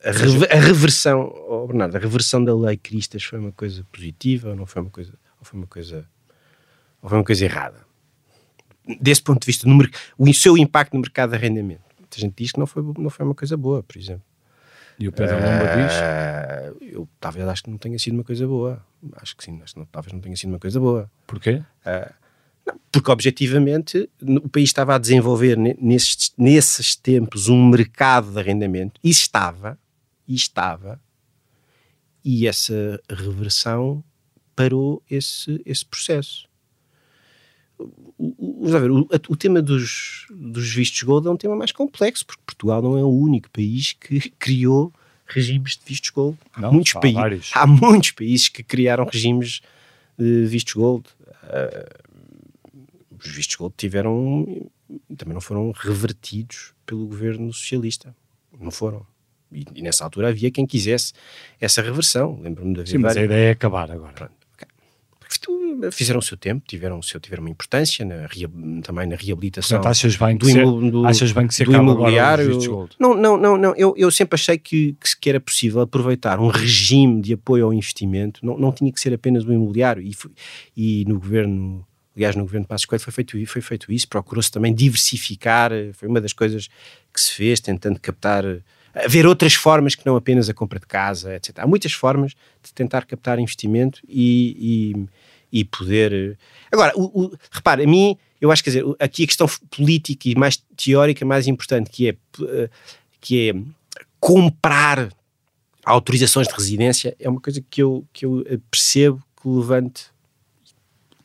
[0.05, 4.57] a, a, reversão, oh Bernardo, a reversão da lei Cristas foi uma coisa positiva ou
[4.57, 6.07] não foi uma coisa, ou foi uma coisa
[7.03, 7.87] ou foi uma coisa errada?
[9.01, 9.79] Desse ponto de vista, no,
[10.19, 11.83] o seu impacto no mercado de arrendamento.
[11.99, 14.25] Muita gente diz que não foi, não foi uma coisa boa, por exemplo.
[14.99, 16.93] E o Pedro Lomba uh, diz?
[16.93, 18.85] Eu talvez acho que não tenha sido uma coisa boa.
[19.17, 21.09] Acho que sim, acho que não, talvez não tenha sido uma coisa boa.
[21.27, 21.63] Porquê?
[21.87, 22.13] Uh,
[22.91, 29.11] porque objetivamente o país estava a desenvolver nesses, nesses tempos um mercado de arrendamento e
[29.11, 29.79] estava,
[30.27, 31.01] e estava,
[32.25, 34.03] e essa reversão
[34.55, 36.49] parou esse, esse processo
[38.19, 42.43] vamos ver, o, o, tema dos, dos vistos gold é um tema mais complexo, porque
[42.45, 44.93] Portugal não é o único país que criou
[45.27, 46.39] regimes de vistos gold.
[46.57, 49.61] Não, há, muitos países, há muitos países que criaram regimes
[50.19, 51.07] de vistos gold.
[51.45, 52.08] Uh,
[53.27, 54.71] os vistos gold tiveram,
[55.17, 58.15] também não foram revertidos pelo governo socialista.
[58.59, 59.07] Não foram.
[59.53, 61.13] E, e nessa altura havia quem quisesse
[61.61, 62.39] essa reversão.
[62.41, 64.13] Lembro-me da Sim, mas a ideia é acabar agora.
[64.13, 64.39] Pronto
[65.93, 68.29] fizeram o seu tempo, tiveram, seu, tiveram uma importância na,
[68.83, 71.73] também na reabilitação Portanto, achas bem que do, se, do, achas bem que se do
[71.73, 72.59] imobiliário.
[72.99, 73.75] Não, não, não, não.
[73.77, 78.45] Eu, eu sempre achei que, que, era possível aproveitar um regime de apoio ao investimento,
[78.45, 80.15] não, não tinha que ser apenas o imobiliário, e,
[80.77, 81.87] e no governo
[82.19, 86.09] aliás no governo de Passos Coelho foi feito, foi feito isso, procurou-se também diversificar, foi
[86.09, 86.69] uma das coisas
[87.13, 88.45] que se fez, tentando captar,
[88.93, 91.61] haver outras formas que não apenas a compra de casa, etc.
[91.61, 95.09] Há muitas formas de tentar captar investimento e, e
[95.51, 96.39] e poder.
[96.71, 100.35] Agora, o, o, repare, a mim, eu acho que dizer, aqui a questão política e
[100.35, 102.71] mais teórica, mais importante, que é, eh,
[103.21, 103.55] que é
[104.21, 105.11] comprar
[105.85, 110.07] autorizações de residência, é uma coisa que eu, que eu percebo que levante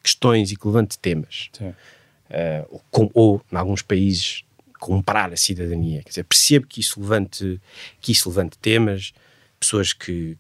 [0.04, 1.50] questões e que levante temas.
[1.60, 4.44] Uh, ou, com, ou, em alguns países,
[4.80, 6.04] comprar a cidadania.
[6.04, 7.62] Quer dizer, percebo que isso levante,
[8.02, 9.14] que isso levante temas,
[9.60, 10.38] pessoas que,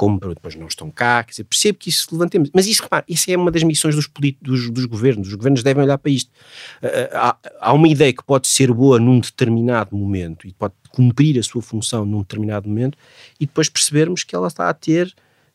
[0.00, 2.50] compram, depois não estão cá, quer dizer, percebo que isso levantemos.
[2.54, 4.08] Mas isso, repare, isso é uma das missões dos,
[4.40, 6.30] dos, dos governos, os governos devem olhar para isto.
[6.82, 11.38] Uh, há, há, uma ideia que pode ser boa num determinado momento e pode cumprir
[11.38, 12.96] a sua função num determinado momento
[13.38, 15.14] e depois percebermos que ela está a ter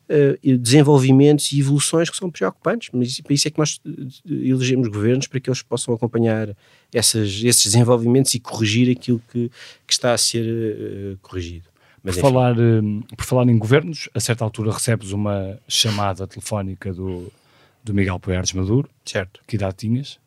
[0.10, 3.80] uh, desenvolvimentos e evoluções que são preocupantes, mas para isso é que nós
[4.26, 6.56] elegemos governos para que eles possam acompanhar
[6.94, 9.52] essas, esses desenvolvimentos e corrigir aquilo que,
[9.86, 11.70] que está a ser uh, corrigido.
[12.04, 12.56] Mas, por, falar,
[13.18, 17.34] por falar em governos, a certa altura recebes uma chamada telefónica do,
[17.84, 18.88] do Miguel Poeres Maduro.
[19.04, 19.42] Certo.
[19.48, 20.20] Que idade tinhas?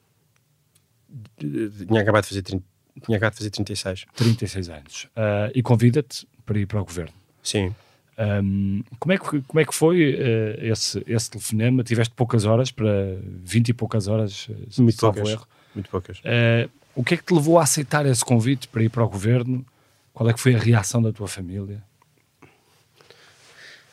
[1.39, 4.07] Tinha acabado de fazer, tinha acabado de fazer 36.
[4.15, 5.05] 36 anos.
[5.05, 7.15] Uh, e convida-te para ir para o governo.
[7.43, 7.75] Sim.
[8.19, 11.85] Um, como, é que, como é que foi uh, esse, esse telefonema?
[11.85, 14.49] Tiveste poucas horas para 20 e poucas horas?
[14.77, 15.29] Muito poucas.
[15.29, 15.47] Erro.
[15.75, 16.19] Muito poucas.
[16.19, 19.09] Uh, o que é que te levou a aceitar esse convite para ir para o
[19.09, 19.65] governo?
[20.13, 21.81] Qual é que foi a reação da tua família?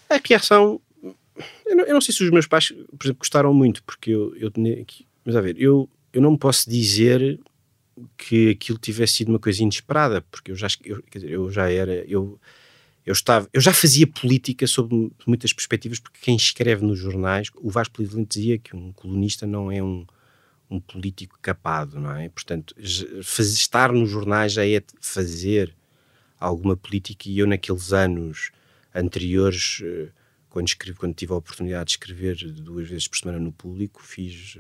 [0.10, 0.82] A reação.
[1.64, 4.36] Eu não, eu não sei se os meus pais, por exemplo, gostaram muito, porque eu,
[4.38, 4.84] eu tinha.
[5.24, 7.40] Mas a ver, eu, eu não posso dizer
[8.18, 11.72] que aquilo tivesse sido uma coisa inesperada, porque eu já, eu, quer dizer, eu já
[11.72, 11.94] era.
[12.08, 12.40] Eu,
[13.06, 17.70] eu, estava, eu já fazia política sob muitas perspectivas, porque quem escreve nos jornais, o
[17.70, 20.06] Vasco Polivalente dizia que um colunista não é um,
[20.70, 22.30] um político capado, não é?
[22.30, 25.76] Portanto, estar nos jornais já é fazer
[26.40, 28.52] alguma política e eu naqueles anos
[28.94, 30.10] anteriores, eh,
[30.50, 34.58] quando, escrevi, quando tive a oportunidade de escrever duas vezes por semana no público, fiz,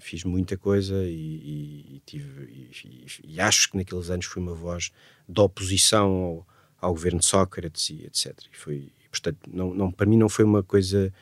[0.00, 4.90] fiz muita coisa e, e, tive, e, e, acho que naqueles anos fui uma voz
[5.28, 6.46] de oposição ao,
[6.80, 8.32] ao governo de Sócrates e etc.
[8.52, 11.12] E foi, portanto, não, não, para mim não foi uma coisa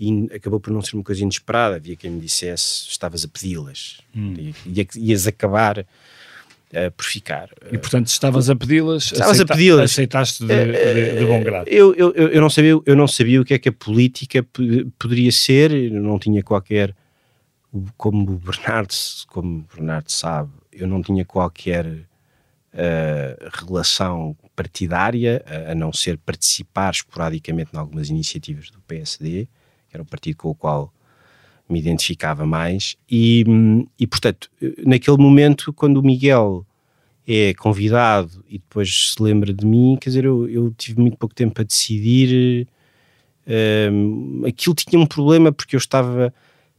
[0.00, 1.76] In, acabou por não ser uma coisa inesperada.
[1.76, 4.34] Havia quem me dissesse: estavas a pedi-las, hum.
[4.96, 7.50] ias acabar uh, por ficar.
[7.70, 11.68] E portanto, estavas a pedi-las, estavas aceita, a pedi-las, aceitaste de, de, de, bom grado.
[11.68, 14.44] Eu, eu, eu, não sabia, eu não sabia o que é que a política
[14.98, 16.96] poderia ser, eu não tinha qualquer,
[17.96, 18.94] como o Bernardo,
[19.28, 21.86] como o Bernardo sabe, eu não tinha qualquer
[23.52, 29.46] relação partidária, a, a não ser participar esporadicamente em algumas iniciativas do PSD,
[29.88, 30.92] que era o partido com o qual
[31.68, 32.96] me identificava mais.
[33.10, 33.44] E,
[33.98, 34.50] e, portanto,
[34.84, 36.66] naquele momento, quando o Miguel
[37.26, 41.34] é convidado e depois se lembra de mim, quer dizer, eu, eu tive muito pouco
[41.34, 42.66] tempo a decidir.
[43.46, 46.32] Um, aquilo tinha um problema porque eu estava.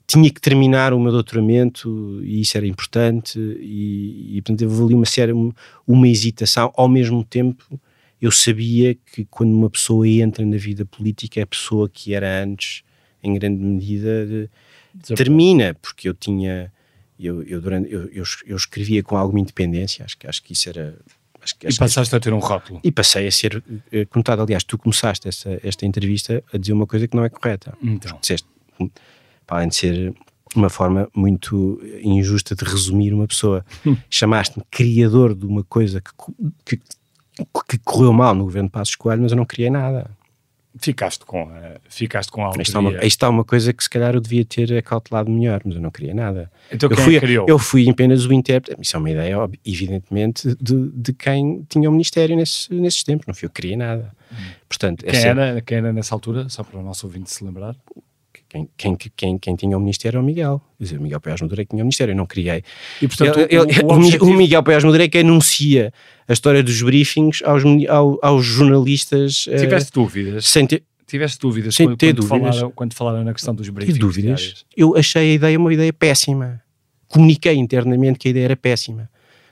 [0.05, 4.93] Tinha que terminar o meu doutoramento e isso era importante e, e portanto houve ali
[4.95, 5.53] uma séria uma,
[5.87, 6.71] uma hesitação.
[6.75, 7.79] Ao mesmo tempo
[8.21, 12.43] eu sabia que quando uma pessoa entra na vida política é a pessoa que era
[12.43, 12.83] antes
[13.21, 14.49] em grande medida de,
[15.15, 16.71] termina porque eu tinha
[17.19, 20.69] eu, eu, durante, eu, eu, eu, escrevia com alguma independência acho que, acho que isso
[20.69, 20.97] era
[21.41, 22.79] acho que, acho e passaste que, a ter um rótulo.
[22.83, 24.41] E passei a ser eh, conotado.
[24.41, 27.77] Aliás tu começaste essa, esta entrevista a dizer uma coisa que não é correta.
[27.81, 28.17] Então.
[28.19, 28.47] disseste
[29.45, 30.13] para além de ser
[30.55, 33.65] uma forma muito injusta de resumir uma pessoa.
[33.85, 33.97] Hum.
[34.09, 36.11] Chamaste-me criador de uma coisa que,
[36.65, 36.81] que,
[37.67, 40.09] que, correu mal no governo de Passos Coelho, mas eu não criei nada.
[40.79, 42.59] Ficaste com, uh, ficaste com algo.
[42.59, 45.75] Isto, é isto é uma coisa que se calhar eu devia ter acautelado melhor, mas
[45.75, 46.51] eu não criei nada.
[46.71, 47.45] Então eu quem fui, criou?
[47.47, 51.91] Eu fui apenas o intérprete, isso é uma ideia, evidentemente, de, de quem tinha o
[51.91, 54.11] Ministério nesse, nesses tempos, não fui eu que criei nada.
[54.31, 54.35] Hum.
[54.67, 57.75] Portanto, quem, era, quem era nessa altura, só para o nosso ouvinte se lembrar?
[58.49, 60.61] Quem, quem, quem, quem tinha o Ministério é o Miguel.
[60.77, 62.63] Quer dizer, o Miguel Paiás Madureira tinha o Ministério, eu não criei.
[63.01, 64.25] E, portanto, ele, o, o, objetivo...
[64.25, 65.93] o, Miguel Paiás Madureira que anuncia
[66.27, 69.45] a história dos briefings aos, aos, aos jornalistas.
[69.49, 70.45] Eh, Tiveste uh, dúvidas?
[70.45, 72.55] Sem ter, Tiveste dúvidas, sem quando, ter quando dúvidas.
[72.55, 73.93] Falaram, quando falaram na questão dos briefings?
[73.93, 74.39] Tive dúvidas.
[74.39, 74.65] Diários.
[74.75, 76.59] Eu achei a ideia uma ideia péssima.
[77.07, 79.09] Comuniquei internamente que a ideia era péssima.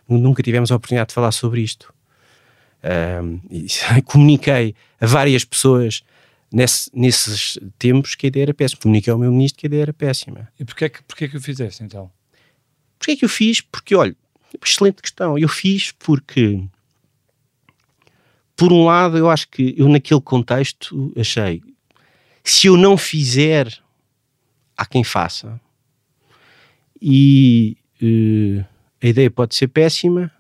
[0.10, 1.94] Nunca tivemos a oportunidade de falar sobre isto.
[2.84, 3.39] Um,
[4.06, 6.02] comuniquei a várias pessoas
[6.52, 8.82] nesse, nesses tempos que a ideia era péssima.
[8.82, 10.52] Comuniquei ao meu ministro que a ideia era péssima.
[10.60, 12.12] E porquê que, porquê que o fizeste então?
[13.00, 13.62] Porquê que eu fiz?
[13.62, 14.16] Porque, olha,
[14.64, 15.38] excelente questão.
[15.38, 16.64] Eu fiz porque,
[18.56, 21.64] por um lado, eu acho que eu naquele contexto achei,
[22.44, 23.72] se eu não fizer,
[24.76, 25.60] há quem faça.
[27.02, 28.64] E uh,
[29.02, 30.32] a ideia pode ser péssima,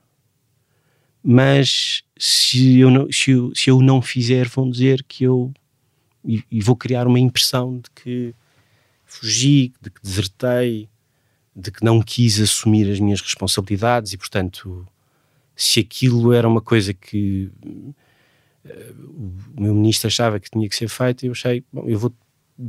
[1.23, 5.51] mas se eu não, se eu, se eu não fizer, vão dizer que eu
[6.23, 8.35] e, e, vou criar uma impressão de que
[9.05, 10.89] fugi, de que desertei,
[11.55, 14.87] de que não quis assumir as minhas responsabilidades e, portanto,
[15.55, 17.49] se aquilo era uma coisa que
[18.65, 22.13] uh, o meu ministro achava que tinha que ser feito, eu achei, bom, eu vou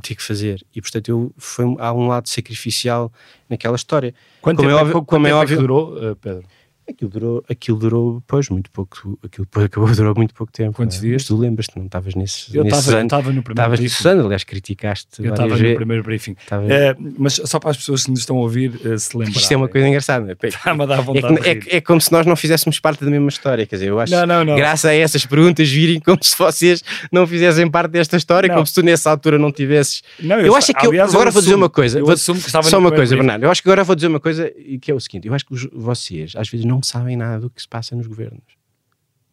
[0.03, 0.65] ter que fazer.
[0.75, 3.13] E, portanto, eu, foi, há um lado sacrificial
[3.49, 4.15] naquela história.
[4.41, 6.45] Quanto como tempo, é, óbvio, como é, óbvio, é que durou, uh, Pedro?
[6.93, 9.19] Aquilo durou, aquilo durou, pois, muito pouco.
[9.25, 10.77] Aquilo acabou durou muito pouco tempo.
[10.77, 11.01] Quantos é?
[11.01, 11.25] dias?
[11.25, 12.57] tu lembras-te, não estavas nesse.
[12.57, 13.95] Eu estava no primeiro Estavas briefing.
[13.95, 15.25] Susana, aliás, criticaste.
[15.25, 16.37] Eu estava no primeiro briefing.
[16.69, 19.41] É, mas só para as pessoas que nos estão a ouvir uh, se lembrarem.
[19.41, 20.37] Isto é uma coisa engraçada.
[20.43, 21.49] Está-me a dar vontade.
[21.49, 23.67] É, é, é, como se nós não fizéssemos parte da mesma história.
[23.67, 24.57] Quer dizer, eu acho não, não, não.
[24.57, 28.57] graças a essas perguntas virem como se vocês não fizessem parte desta história, não.
[28.57, 30.03] como se tu nessa altura não tivesses.
[30.21, 31.99] Não, eu, eu acho que aliás, eu, agora eu vou dizer uma coisa.
[31.99, 33.17] Eu vou, assumo que estava só uma coisa.
[33.17, 33.45] Bernardo.
[33.45, 35.55] Eu acho que agora vou dizer uma coisa que é o seguinte: eu acho que
[35.73, 38.63] vocês às vezes não sabem nada do que se passa nos governos.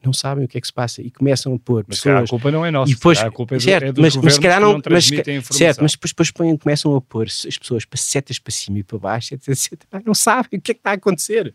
[0.03, 2.23] Não sabem o que é que se passa e começam a pôr mas pessoas.
[2.23, 4.15] a culpa não é nossa, e depois, a culpa é, do, certo, é dos mas,
[4.15, 5.05] mas se calhar não, não mas,
[5.51, 8.83] certo, mas depois, depois põem, começam a pôr as pessoas para setas para cima e
[8.83, 11.53] para baixo, etc, etc, não sabem o que é que está a acontecer.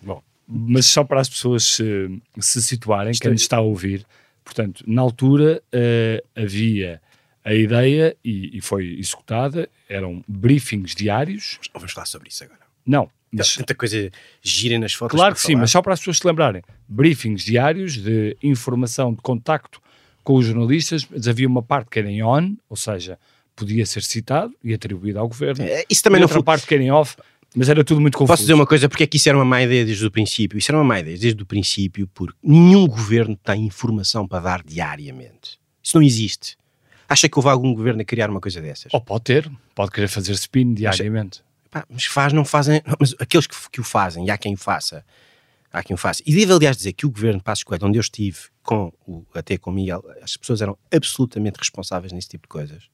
[0.00, 4.06] Bom, mas só para as pessoas se, se situarem, quem nos está a ouvir,
[4.44, 7.02] portanto, na altura uh, havia
[7.44, 11.58] a ideia e, e, foi executada, eram briefings diários.
[11.74, 12.60] Vamos falar sobre isso agora.
[12.84, 14.10] Não, mas, tanta coisa
[14.42, 15.16] gira nas fotos.
[15.16, 16.62] Claro que sim, mas só para as pessoas se lembrarem.
[16.88, 19.80] Briefings diários de informação, de contacto
[20.22, 23.18] com os jornalistas, mas havia uma parte que era em on, ou seja,
[23.54, 25.64] podia ser citado e atribuído ao governo.
[25.64, 26.44] É, isso também e não outra foi...
[26.44, 27.16] parte que era em off,
[27.54, 28.32] mas era tudo muito confuso.
[28.32, 30.58] Posso dizer uma coisa, porque é que isso era uma má ideia desde o princípio?
[30.58, 34.62] Isso era uma má ideia desde o princípio, porque nenhum governo tem informação para dar
[34.62, 35.58] diariamente.
[35.82, 36.56] Isso não existe.
[37.08, 38.92] Acha que houve algum governo a criar uma coisa dessas?
[38.92, 41.45] Ou pode ter, pode querer fazer spin diariamente.
[41.76, 42.80] Pá, mas faz, não fazem.
[42.98, 45.04] Mas aqueles que, que, o fazem, e há quem o faça.
[45.70, 46.22] Há quem o faça.
[46.24, 49.26] E devo, aliás, dizer que o governo de Passos Coelho, onde eu estive, com o,
[49.34, 52.84] até com o Miguel, as pessoas eram absolutamente responsáveis nesse tipo de coisas.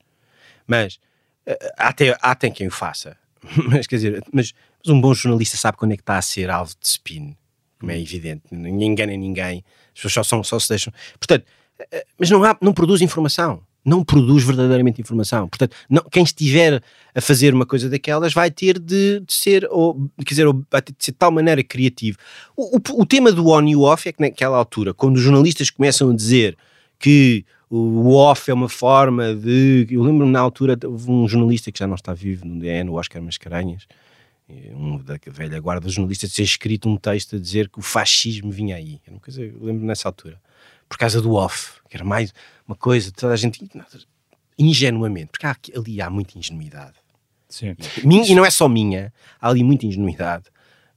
[0.66, 0.98] Mas
[1.46, 3.16] eh, até, há até quem o faça.
[3.70, 4.52] Mas quer dizer, mas,
[4.84, 7.36] mas, um bom jornalista sabe quando é que está a ser alvo de spin,
[7.78, 8.42] como é evidente.
[8.52, 10.92] Ninguém engana ninguém, as pessoas só, são, só se deixam.
[11.18, 11.44] Portanto,
[11.90, 15.48] eh, mas não, há, não produz informação não produz verdadeiramente informação.
[15.48, 16.82] Portanto, não, quem estiver
[17.14, 20.80] a fazer uma coisa daquelas vai ter de, de ser, ou, quer dizer, ou, vai
[20.80, 22.16] ter de ser de tal maneira criativo.
[22.56, 25.22] O, o, o, tema do on e o off é que naquela altura, quando os
[25.22, 26.56] jornalistas começam a dizer
[26.98, 29.86] que o off é uma forma de.
[29.90, 32.94] Eu lembro-me na altura, houve um jornalista que já não está vivo no DN, o
[32.94, 33.86] Oscar Mascarenhas,
[34.74, 37.82] um da velha guarda dos jornalistas, de ter escrito um texto a dizer que o
[37.82, 39.00] fascismo vinha aí.
[39.06, 40.38] Era uma coisa, eu lembro nessa altura
[40.86, 42.34] por causa do off, que era mais
[42.66, 43.68] uma coisa, toda a gente
[44.58, 46.94] ingenuamente, porque há, ali há muita ingenuidade.
[47.48, 47.76] Sim.
[47.98, 50.44] E, e não é só minha, há ali muita ingenuidade.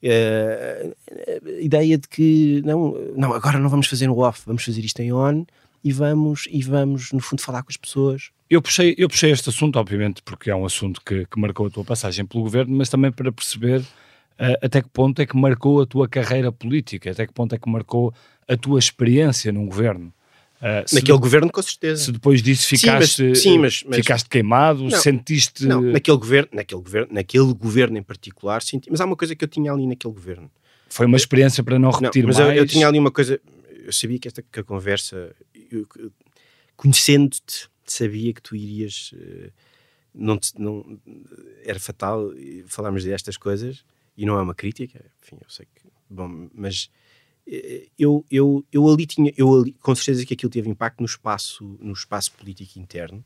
[0.04, 0.96] Uh,
[1.48, 5.00] a ideia de que não, não, agora não vamos fazer no off, vamos fazer isto
[5.00, 5.46] em on
[5.84, 8.30] e vamos, e vamos, no fundo, falar com as pessoas.
[8.50, 11.70] Eu puxei, eu puxei este assunto, obviamente, porque é um assunto que, que marcou a
[11.70, 15.82] tua passagem pelo governo, mas também para perceber uh, até que ponto é que marcou
[15.82, 18.14] a tua carreira política, até que ponto é que marcou
[18.48, 20.14] a tua experiência num governo.
[20.62, 22.06] Uh, naquele governo, com certeza.
[22.06, 25.66] Se depois disso ficaste, sim, mas, sim, mas, mas ficaste queimado, não, sentiste.
[25.66, 28.90] Não, naquele governo, naquele governo, naquele governo em particular, senti.
[28.90, 30.50] Mas há uma coisa que eu tinha ali naquele governo.
[30.90, 32.50] Foi uma experiência para não repetir não, mas mais.
[32.52, 33.40] Eu, eu tinha ali uma coisa.
[33.86, 35.36] Eu sabia que esta que a conversa,
[36.76, 39.12] conhecendo-te, sabia que tu irias.
[39.14, 39.52] Uh,
[40.18, 40.98] não, te, não
[41.66, 42.32] era fatal
[42.68, 43.84] falarmos destas coisas
[44.18, 45.04] e não é uma crítica.
[45.22, 45.82] Enfim, eu sei que.
[46.10, 46.90] Bom, mas
[47.98, 51.78] eu, eu, eu ali tinha, eu ali, com certeza que aquilo teve impacto no espaço,
[51.80, 53.24] no espaço político interno.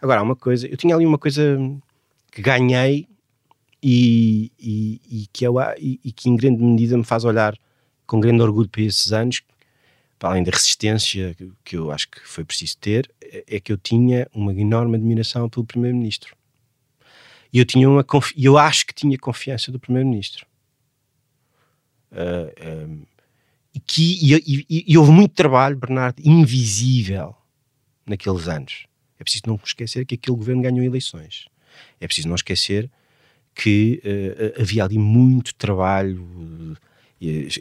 [0.00, 1.58] Agora, há uma coisa, eu tinha ali uma coisa
[2.30, 3.06] que ganhei
[3.82, 7.56] e, e, e que, eu, e, e, que em grande medida me faz olhar
[8.06, 9.42] com grande orgulho para esses anos,
[10.18, 13.72] para além da resistência que, que eu acho que foi preciso ter, é, é que
[13.72, 16.34] eu tinha uma enorme admiração pelo Primeiro-Ministro.
[17.52, 18.04] E eu, tinha uma,
[18.36, 20.46] eu acho que tinha confiança do Primeiro-Ministro.
[22.12, 23.06] Uh,
[23.78, 27.36] que, e, e, e, houve muito trabalho, Bernardo, invisível
[28.04, 28.86] naqueles anos.
[29.18, 31.46] É preciso não esquecer que aquele governo ganhou eleições.
[32.00, 32.90] É preciso não esquecer
[33.54, 36.76] que uh, havia ali muito trabalho uh,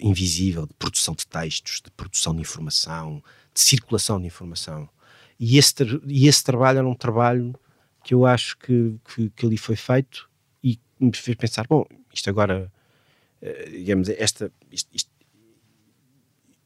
[0.02, 3.22] invisível de produção de textos, de produção de informação,
[3.54, 4.90] de circulação de informação.
[5.40, 5.74] E esse,
[6.08, 7.54] e esse trabalho era um trabalho
[8.04, 10.30] que eu acho que, que, que ali foi feito
[10.64, 12.72] e me fez pensar: bom, isto agora,
[13.42, 15.19] uh, digamos, esta, isto, isto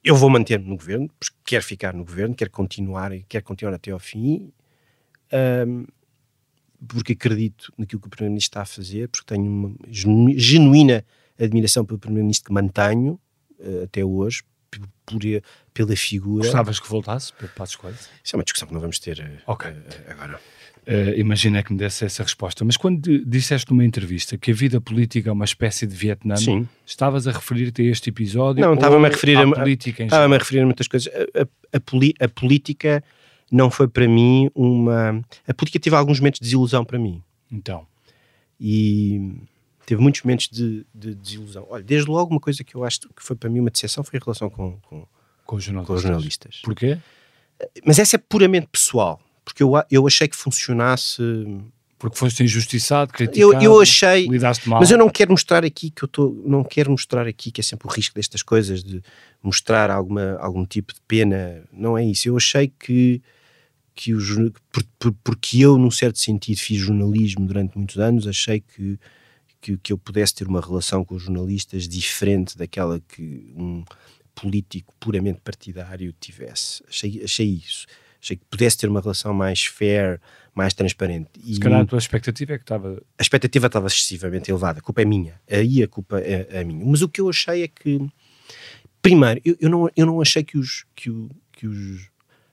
[0.03, 3.73] eu vou manter-me no governo, porque quero ficar no governo, quero continuar e quero continuar
[3.73, 4.51] até ao fim,
[5.67, 5.85] um,
[6.87, 9.75] porque acredito naquilo que o Primeiro-Ministro está a fazer, porque tenho uma
[10.35, 11.05] genuína
[11.39, 13.19] admiração pelo Primeiro-Ministro que mantenho
[13.59, 14.43] uh, até hoje,
[15.05, 15.21] por,
[15.73, 16.43] pela figura.
[16.43, 17.97] Gostavas que voltasse para Passos Coelho?
[18.23, 19.71] Isso é uma discussão que não vamos ter uh, okay.
[19.71, 20.41] uh, agora.
[20.85, 22.65] Uh, imagina que me desse essa resposta.
[22.65, 26.67] Mas quando disseste numa entrevista que a vida política é uma espécie de Vietnã, Sim.
[26.85, 28.61] estavas a referir-te a este episódio?
[28.61, 30.03] Não, estava-me a referir a, política.
[30.03, 31.11] Estava-me a referir a muitas coisas.
[31.13, 33.01] A, a, a, a, política
[33.49, 35.23] não foi para mim uma.
[35.47, 37.23] A política teve alguns momentos de desilusão para mim.
[37.49, 37.87] Então.
[38.59, 39.35] E
[39.85, 41.65] teve muitos momentos de, de desilusão.
[41.69, 44.19] Olha, desde logo, uma coisa que eu acho que foi para mim uma decepção foi
[44.19, 45.07] a relação com, com,
[45.45, 45.87] com, os, jornalistas.
[45.87, 46.61] com os jornalistas.
[46.61, 46.97] Porquê?
[47.85, 51.21] Mas essa é puramente pessoal porque eu, eu achei que funcionasse.
[51.97, 54.81] Porque foste injustiçado, criticado, eu, eu achei, lidaste mal.
[54.81, 57.63] Mas eu não quero mostrar aqui que eu estou, não quero mostrar aqui que é
[57.63, 59.01] sempre o risco destas coisas de
[59.41, 61.63] mostrar alguma, algum tipo de pena.
[61.71, 62.27] Não é isso.
[62.27, 63.21] Eu achei que
[63.95, 64.11] que
[64.99, 68.99] por, porque eu, num certo sentido, fiz jornalismo durante muitos anos, achei que,
[69.61, 73.83] que, que, eu pudesse ter uma relação com os jornalistas diferente daquela que um
[74.33, 76.83] político puramente partidário tivesse.
[76.89, 77.85] Achei, achei isso.
[78.23, 80.21] Achei que pudesse ter uma relação mais fair,
[80.55, 81.29] mais transparente.
[81.43, 83.03] E Se calhar a tua expectativa é que estava.
[83.17, 84.79] A expectativa estava excessivamente elevada.
[84.79, 85.41] A culpa é minha.
[85.51, 86.85] Aí a culpa é, é minha.
[86.85, 87.99] Mas o que eu achei é que.
[89.01, 92.09] Primeiro, eu, eu, não, eu não achei que os, que, o, que os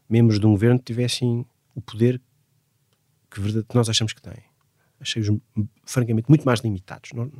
[0.08, 2.20] membros de um governo tivessem o poder
[3.30, 4.42] que, que nós achamos que têm.
[4.98, 5.30] Achei-os,
[5.84, 7.12] francamente, muito mais limitados.
[7.12, 7.30] Não,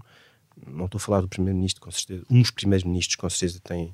[0.64, 2.24] não estou a falar do primeiro-ministro, com certeza.
[2.30, 3.92] Uns primeiros ministros, com certeza, têm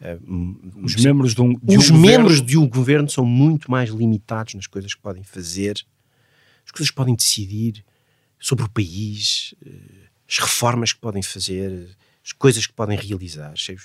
[0.00, 2.46] Uh, os membros de um, de os um membros governo...
[2.46, 5.84] de um governo são muito mais limitados nas coisas que podem fazer,
[6.64, 7.84] as coisas que podem decidir
[8.38, 11.88] sobre o país, uh, as reformas que podem fazer,
[12.24, 13.52] as coisas que podem realizar.
[13.52, 13.76] Achei,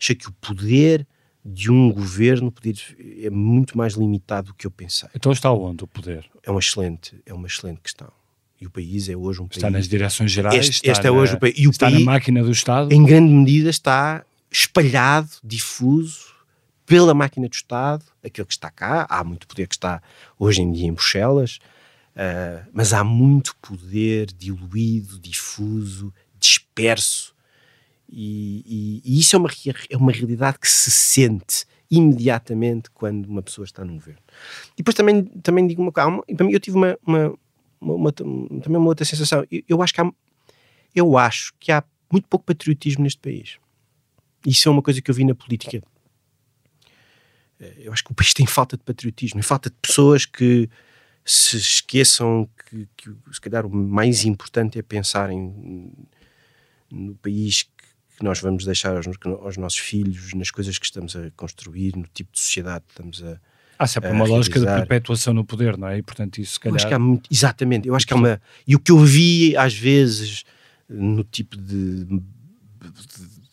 [0.00, 1.06] achei que o poder
[1.44, 2.78] de um governo poder,
[3.22, 5.08] é muito mais limitado do que eu pensei.
[5.14, 6.24] Então está onde o poder?
[6.42, 8.10] É uma excelente, é uma excelente questão.
[8.60, 9.56] E o país é hoje um está país...
[9.56, 10.68] Está nas direções gerais?
[10.68, 11.54] Este, este é hoje o país.
[11.56, 12.92] E o está país, na máquina do Estado?
[12.92, 16.34] Em grande medida está espalhado, difuso
[16.86, 20.02] pela máquina do Estado, aquele que está cá, há muito poder que está
[20.38, 21.58] hoje em dia em Bruxelas,
[22.16, 27.34] uh, mas há muito poder diluído, difuso, disperso,
[28.10, 29.50] e, e, e, isso é uma,
[29.90, 34.20] é uma realidade que se sente imediatamente quando uma pessoa está no governo.
[34.72, 37.34] E depois também, também digo uma coisa, para mim eu tive uma, uma,
[37.78, 40.10] uma, uma, também uma outra sensação, eu, eu acho que há,
[40.94, 43.58] eu acho que há muito pouco patriotismo neste país.
[44.48, 45.82] Isso é uma coisa que eu vi na política.
[47.60, 50.68] Eh, eu acho que o país tem falta de patriotismo, falta de pessoas que
[51.24, 55.92] se esqueçam que, que se calhar o mais importante é pensar em,
[56.90, 59.06] no país que nós vamos deixar aos,
[59.42, 63.22] aos, nossos filhos, nas coisas que estamos a construir, no tipo de sociedade que estamos
[63.22, 63.38] a.
[63.78, 65.98] Há sempre uma lógica de perpetuação no poder, não é?
[65.98, 66.72] E portanto isso se calhar.
[66.72, 68.40] Eu acho que há muito, exatamente, eu acho que há uma.
[68.66, 70.44] E o que eu vi às vezes
[70.88, 72.22] no tipo de, de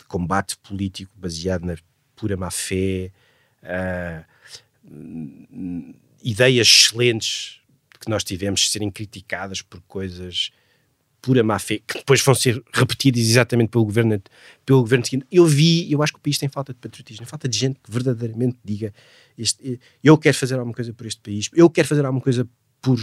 [0.08, 1.76] combate político baseado na
[2.16, 3.12] pura má fé,
[3.64, 4.26] uh,
[6.24, 7.60] ideias excelentes
[7.99, 10.51] que nós tivemos serem criticadas por coisas
[11.26, 14.22] pura má fé, que depois vão ser repetidas exatamente pelo governo,
[14.64, 15.26] pelo governo seguinte.
[15.32, 17.91] Eu vi, eu acho que o país tem falta de patriotismo, falta de gente que
[17.91, 18.93] verdadeiramente diga
[19.36, 22.47] este, eu quero fazer alguma coisa por este país, eu quero fazer alguma coisa
[22.80, 22.99] por,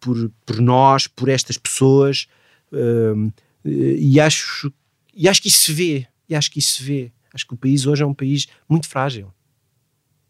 [0.00, 2.26] por, por nós, por estas pessoas,
[2.72, 3.30] um,
[3.64, 4.72] e, acho,
[5.14, 7.12] e acho que isso se vê, e acho que isso se vê.
[7.32, 9.32] Acho que o país hoje é um país muito frágil,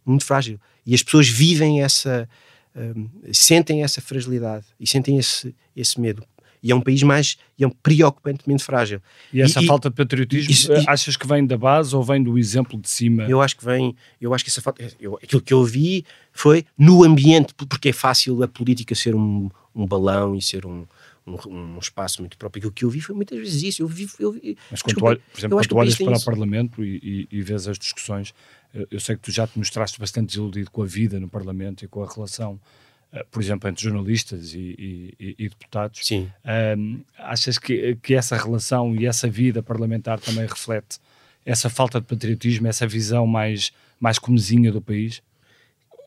[0.05, 2.29] muito frágil, e as pessoas vivem essa,
[2.75, 6.27] um, sentem essa fragilidade e sentem esse, esse medo
[6.67, 9.01] e é um país mais, e é um preocupantemente frágil.
[9.33, 12.37] E essa e, falta de patriotismo, isso, achas que vem da base ou vem do
[12.37, 13.23] exemplo de cima?
[13.25, 16.65] Eu acho que vem, eu acho que essa falta, eu, aquilo que eu vi foi
[16.77, 20.85] no ambiente, porque é fácil a política ser um, um balão e ser um,
[21.27, 22.61] um, um, espaço muito próprio.
[22.61, 23.83] Aquilo que eu vi foi muitas vezes isso.
[23.83, 26.85] Eu vi, eu vi, Mas quando desculpa, tu, por exemplo, quando olhas para o Parlamento
[26.85, 28.35] e, e, e vês as discussões,
[28.91, 31.89] eu sei que tu já te mostraste bastante desiludido com a vida no Parlamento e
[31.89, 32.61] com a relação
[33.13, 36.01] eh, por exemplo, entre jornalistas e, e, e deputados.
[36.07, 36.31] Sim.
[36.77, 40.99] Um, achas que, que essa relação e essa vida parlamentar também reflete
[41.45, 45.23] essa falta de patriotismo, essa visão mais, mais comezinha do país?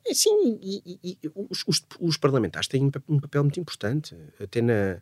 [0.05, 4.61] É, sim, e, e, e os, os, os, parlamentares têm um papel muito importante, até
[4.61, 5.01] na,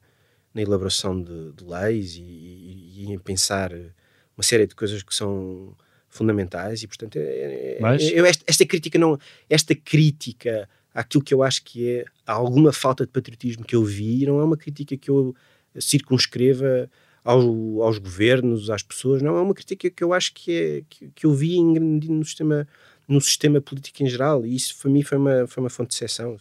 [0.53, 5.75] na elaboração de, de leis e, e, em pensar uma série de coisas que são
[6.09, 8.09] fundamentais e portanto é, é Mas...
[8.11, 9.19] eu, esta, esta, crítica não
[9.49, 14.25] esta crítica àquilo que eu acho que é alguma falta de patriotismo que eu vi,
[14.25, 15.35] não é uma crítica que eu
[15.79, 16.89] circunscreva
[17.27, 21.09] ao, aos governos, às pessoas, não, é uma crítica que eu acho que, é, que,
[21.13, 22.65] que eu vi em, no, sistema,
[23.07, 25.95] no sistema político em geral, e isso para mim foi uma, foi uma fonte de
[25.95, 26.37] exceção.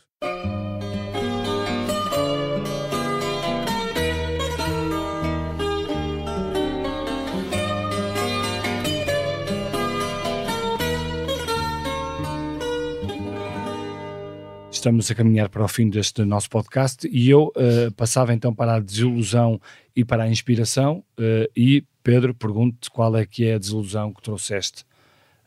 [14.87, 18.77] estamos a caminhar para o fim deste nosso podcast e eu uh, passava então para
[18.77, 19.61] a desilusão
[19.97, 24.23] e para a inspiração uh, e Pedro, pergunto qual é que é a desilusão que
[24.23, 24.85] trouxeste?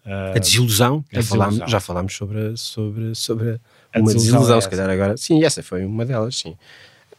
[0.09, 1.05] Uh, a desilusão?
[1.11, 1.51] A já, desilusão.
[1.51, 3.49] Falámos, já falámos sobre, sobre, sobre
[3.93, 5.17] a uma desilusão, desilusão é se calhar agora.
[5.17, 6.57] Sim, essa foi uma delas, sim.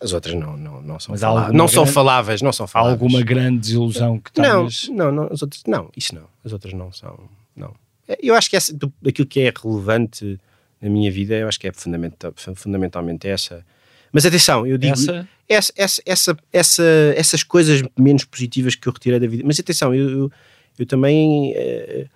[0.00, 3.00] As outras não, não, não são, falá não grande, são faláveis, não são faláveis.
[3.00, 4.88] Há alguma grande desilusão que tenhas?
[4.88, 6.24] Não, não, não, as outras, não, isso não.
[6.44, 7.16] As outras não são,
[7.54, 7.72] não.
[8.20, 10.40] Eu acho que essa, do, aquilo que é relevante
[10.80, 13.64] na minha vida, eu acho que é fundamental, fundamentalmente essa.
[14.10, 15.28] Mas atenção, eu digo essa?
[15.48, 16.84] Essa, essa, essa, essa,
[17.14, 19.44] essas coisas menos positivas que eu retirei da vida.
[19.46, 20.32] Mas atenção, eu, eu,
[20.78, 22.08] eu também uh,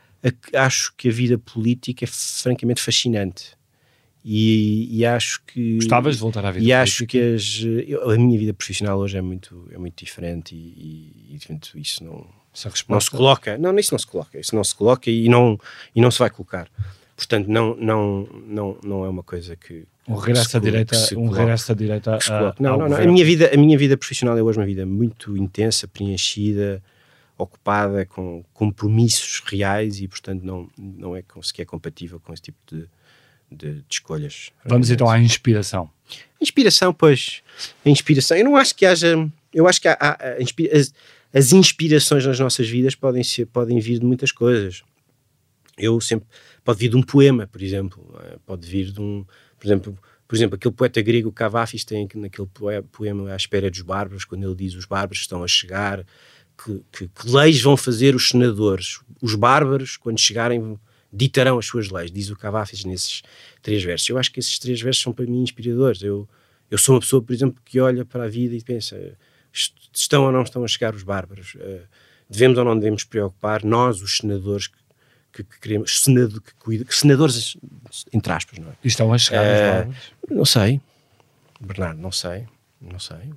[0.55, 3.57] acho que a vida política é francamente fascinante.
[4.27, 8.17] E, e, acho que gostavas de voltar à vida e acho que as, eu, a
[8.17, 11.39] minha vida profissional hoje é muito é muito diferente e, e,
[11.75, 12.27] e isso não
[12.89, 15.61] não se coloca não isso não se coloca isso não se coloca e não
[15.95, 16.71] e não se vai colocar
[17.17, 19.85] Portanto, não, não, não, não é uma coisa que.
[20.07, 22.19] Um regresso à direita, um regresso à direita.
[22.29, 22.97] A, não, não, não.
[22.97, 26.83] A minha, vida, a minha vida profissional é hoje uma vida muito intensa, preenchida,
[27.37, 32.89] ocupada com compromissos reais e, portanto, não, não é sequer compatível com esse tipo de,
[33.51, 34.51] de, de escolhas.
[34.65, 35.91] Vamos então à inspiração.
[36.41, 37.43] Inspiração, pois.
[37.85, 38.37] A inspiração.
[38.37, 39.17] Eu não acho que haja.
[39.53, 40.19] Eu acho que há, há,
[40.73, 40.93] as,
[41.33, 44.83] as inspirações nas nossas vidas podem, ser, podem vir de muitas coisas.
[45.77, 46.29] Eu sempre
[46.65, 48.37] pode vir de um poema, por exemplo, é?
[48.47, 49.25] pode vir de um,
[49.59, 52.49] por exemplo, por exemplo, aquele poeta grego Cavafis tem naquele
[52.91, 56.05] poema À Espera dos Bárbaros, quando ele diz os bárbaros estão a chegar,
[56.57, 59.01] que, que, que, leis vão fazer os senadores?
[59.21, 60.79] Os bárbaros, quando chegarem,
[61.13, 63.23] ditarão as suas leis, diz o Cavafis nesses
[63.63, 64.09] três versos.
[64.09, 66.03] Eu acho que esses três versos são para mim inspiradores.
[66.03, 66.29] Eu,
[66.71, 68.97] eu sou uma pessoa, por exemplo, que olha para a vida e pensa:
[69.93, 71.55] estão ou não estão a chegar os bárbaros?
[71.55, 71.83] Uh,
[72.29, 74.85] devemos ou não devemos preocupar, nós, os senadores, que
[75.35, 77.57] que, que queremos, senado, que, cuida, senadores,
[78.13, 78.75] entre aspas, não é?
[78.85, 79.95] E estão a chegar uh,
[80.31, 80.81] Não sei,
[81.61, 82.47] Bernardo, não sei,
[82.81, 83.35] não sei.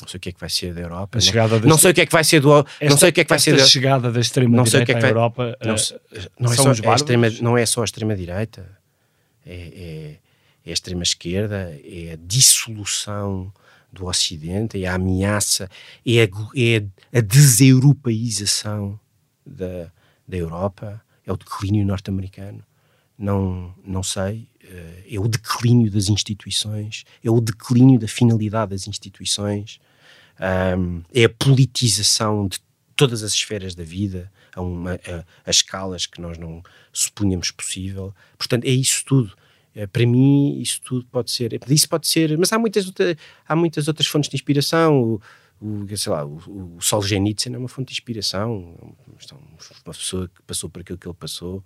[0.00, 1.18] Não sei o que é que vai ser da Europa.
[1.18, 2.58] Não, não, sei o que é que vai ser do.
[2.58, 4.76] Esta, não sei o que é que vai ser da chegada da extrema o que
[4.76, 5.56] é que vai, Europa.
[5.64, 5.78] Não, uh,
[6.38, 8.68] não, é só, é extrema, não é só a extrema direita,
[9.46, 10.16] é, é,
[10.66, 13.50] é a extrema esquerda, é a dissolução
[13.90, 15.70] do Ocidente, é a ameaça,
[16.04, 19.00] é a, é a deseuropeização
[19.46, 19.90] da,
[20.28, 22.62] da Europa, é o declínio norte-americano,
[23.18, 28.86] não, não sei, eh, é o declínio das instituições, é o declínio da finalidade das
[28.86, 29.80] instituições,
[30.38, 32.58] é a politização de
[32.94, 36.62] todas as esferas da vida, a, uma, a, a escalas que nós não
[36.92, 38.14] supunhamos possível.
[38.38, 39.36] Portanto, é isso tudo.
[39.74, 41.60] Eh, para mim, isso tudo pode ser.
[41.68, 42.36] Isso pode ser.
[42.38, 42.90] Mas há muitas,
[43.46, 45.02] há muitas outras fontes de inspiração.
[45.02, 45.20] O,
[45.60, 48.74] o, sei lá, o, o Solzhenitsyn é uma fonte de inspiração,
[49.84, 51.62] uma pessoa que passou por aquilo que ele passou.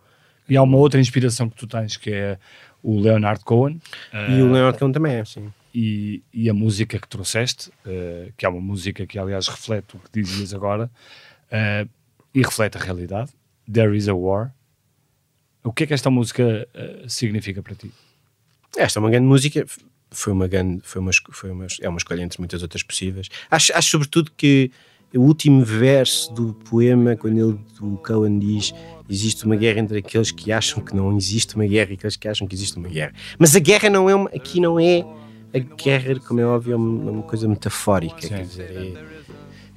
[0.48, 2.38] E há uma outra inspiração que tu tens que é
[2.82, 3.80] o Leonard Cohen.
[4.12, 5.52] E o Leonard Cohen também é, sim.
[5.72, 10.00] E, e a música que trouxeste, uh, que é uma música que aliás reflete o
[10.00, 10.90] que dizias agora,
[11.46, 11.88] uh,
[12.34, 13.30] e reflete a realidade.
[13.72, 14.52] There is a War.
[15.62, 17.92] O que é que esta música uh, significa para ti?
[18.76, 19.64] Esta é uma grande música,
[20.10, 23.28] foi uma grande, foi uma, foi uma, é uma escolha entre muitas outras possíveis.
[23.50, 24.70] Acho, acho sobretudo que
[25.14, 28.72] o último verso do poema, quando ele, o Cohen diz
[29.08, 32.28] existe uma guerra entre aqueles que acham que não existe uma guerra e aqueles que
[32.28, 33.12] acham que existe uma guerra.
[33.38, 35.04] Mas a guerra não é uma, aqui não é
[35.52, 38.28] a guerra, como é óbvio, é uma, uma coisa metafórica, Sim.
[38.28, 38.98] quer dizer,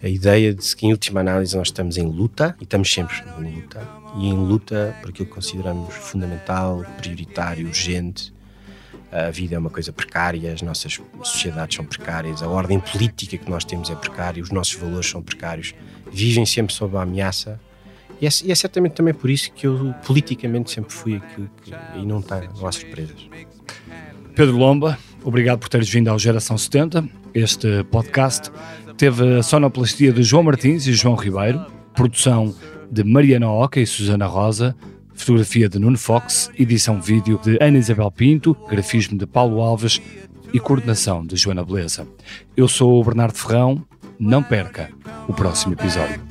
[0.02, 3.16] é a ideia de que em última análise nós estamos em luta e estamos sempre
[3.40, 8.34] em luta e em luta por aquilo que consideramos fundamental, prioritário, urgente
[9.14, 13.50] a vida é uma coisa precária, as nossas sociedades são precárias, a ordem política que
[13.50, 15.76] nós temos é precária, os nossos valores são precários,
[16.12, 17.60] vivem sempre sob a ameaça.
[18.20, 21.72] E é, e é certamente também por isso que eu politicamente sempre fui aquilo que.
[21.96, 23.30] e não, tem, não há surpresas.
[24.36, 27.08] Pedro Lomba, obrigado por teres vindo ao Geração 70.
[27.34, 28.52] Este podcast
[28.98, 31.66] teve a sonoplastia de João Martins e João Ribeiro,
[31.96, 32.54] produção
[32.92, 34.76] de Mariana Oca e Susana Rosa
[35.14, 40.02] fotografia de Nuno Fox, edição vídeo de Ana Isabel Pinto, grafismo de Paulo Alves
[40.54, 42.08] e coordenação de Joana Beleza.
[42.56, 43.84] Eu sou o Bernardo Ferrão,
[44.20, 44.90] não perca
[45.28, 46.22] o próximo episódio.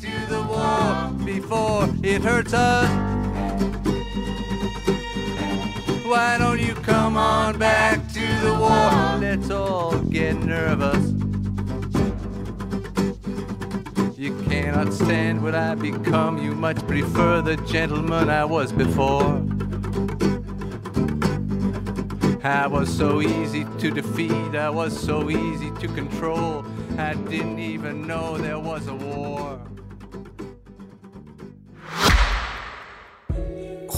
[6.12, 9.18] Why don't you come on back to the war?
[9.18, 11.10] Let's all get nervous.
[14.18, 16.36] You cannot stand what I become.
[16.36, 19.42] You much prefer the gentleman I was before.
[22.44, 26.62] I was so easy to defeat, I was so easy to control.
[26.98, 29.58] I didn't even know there was a war.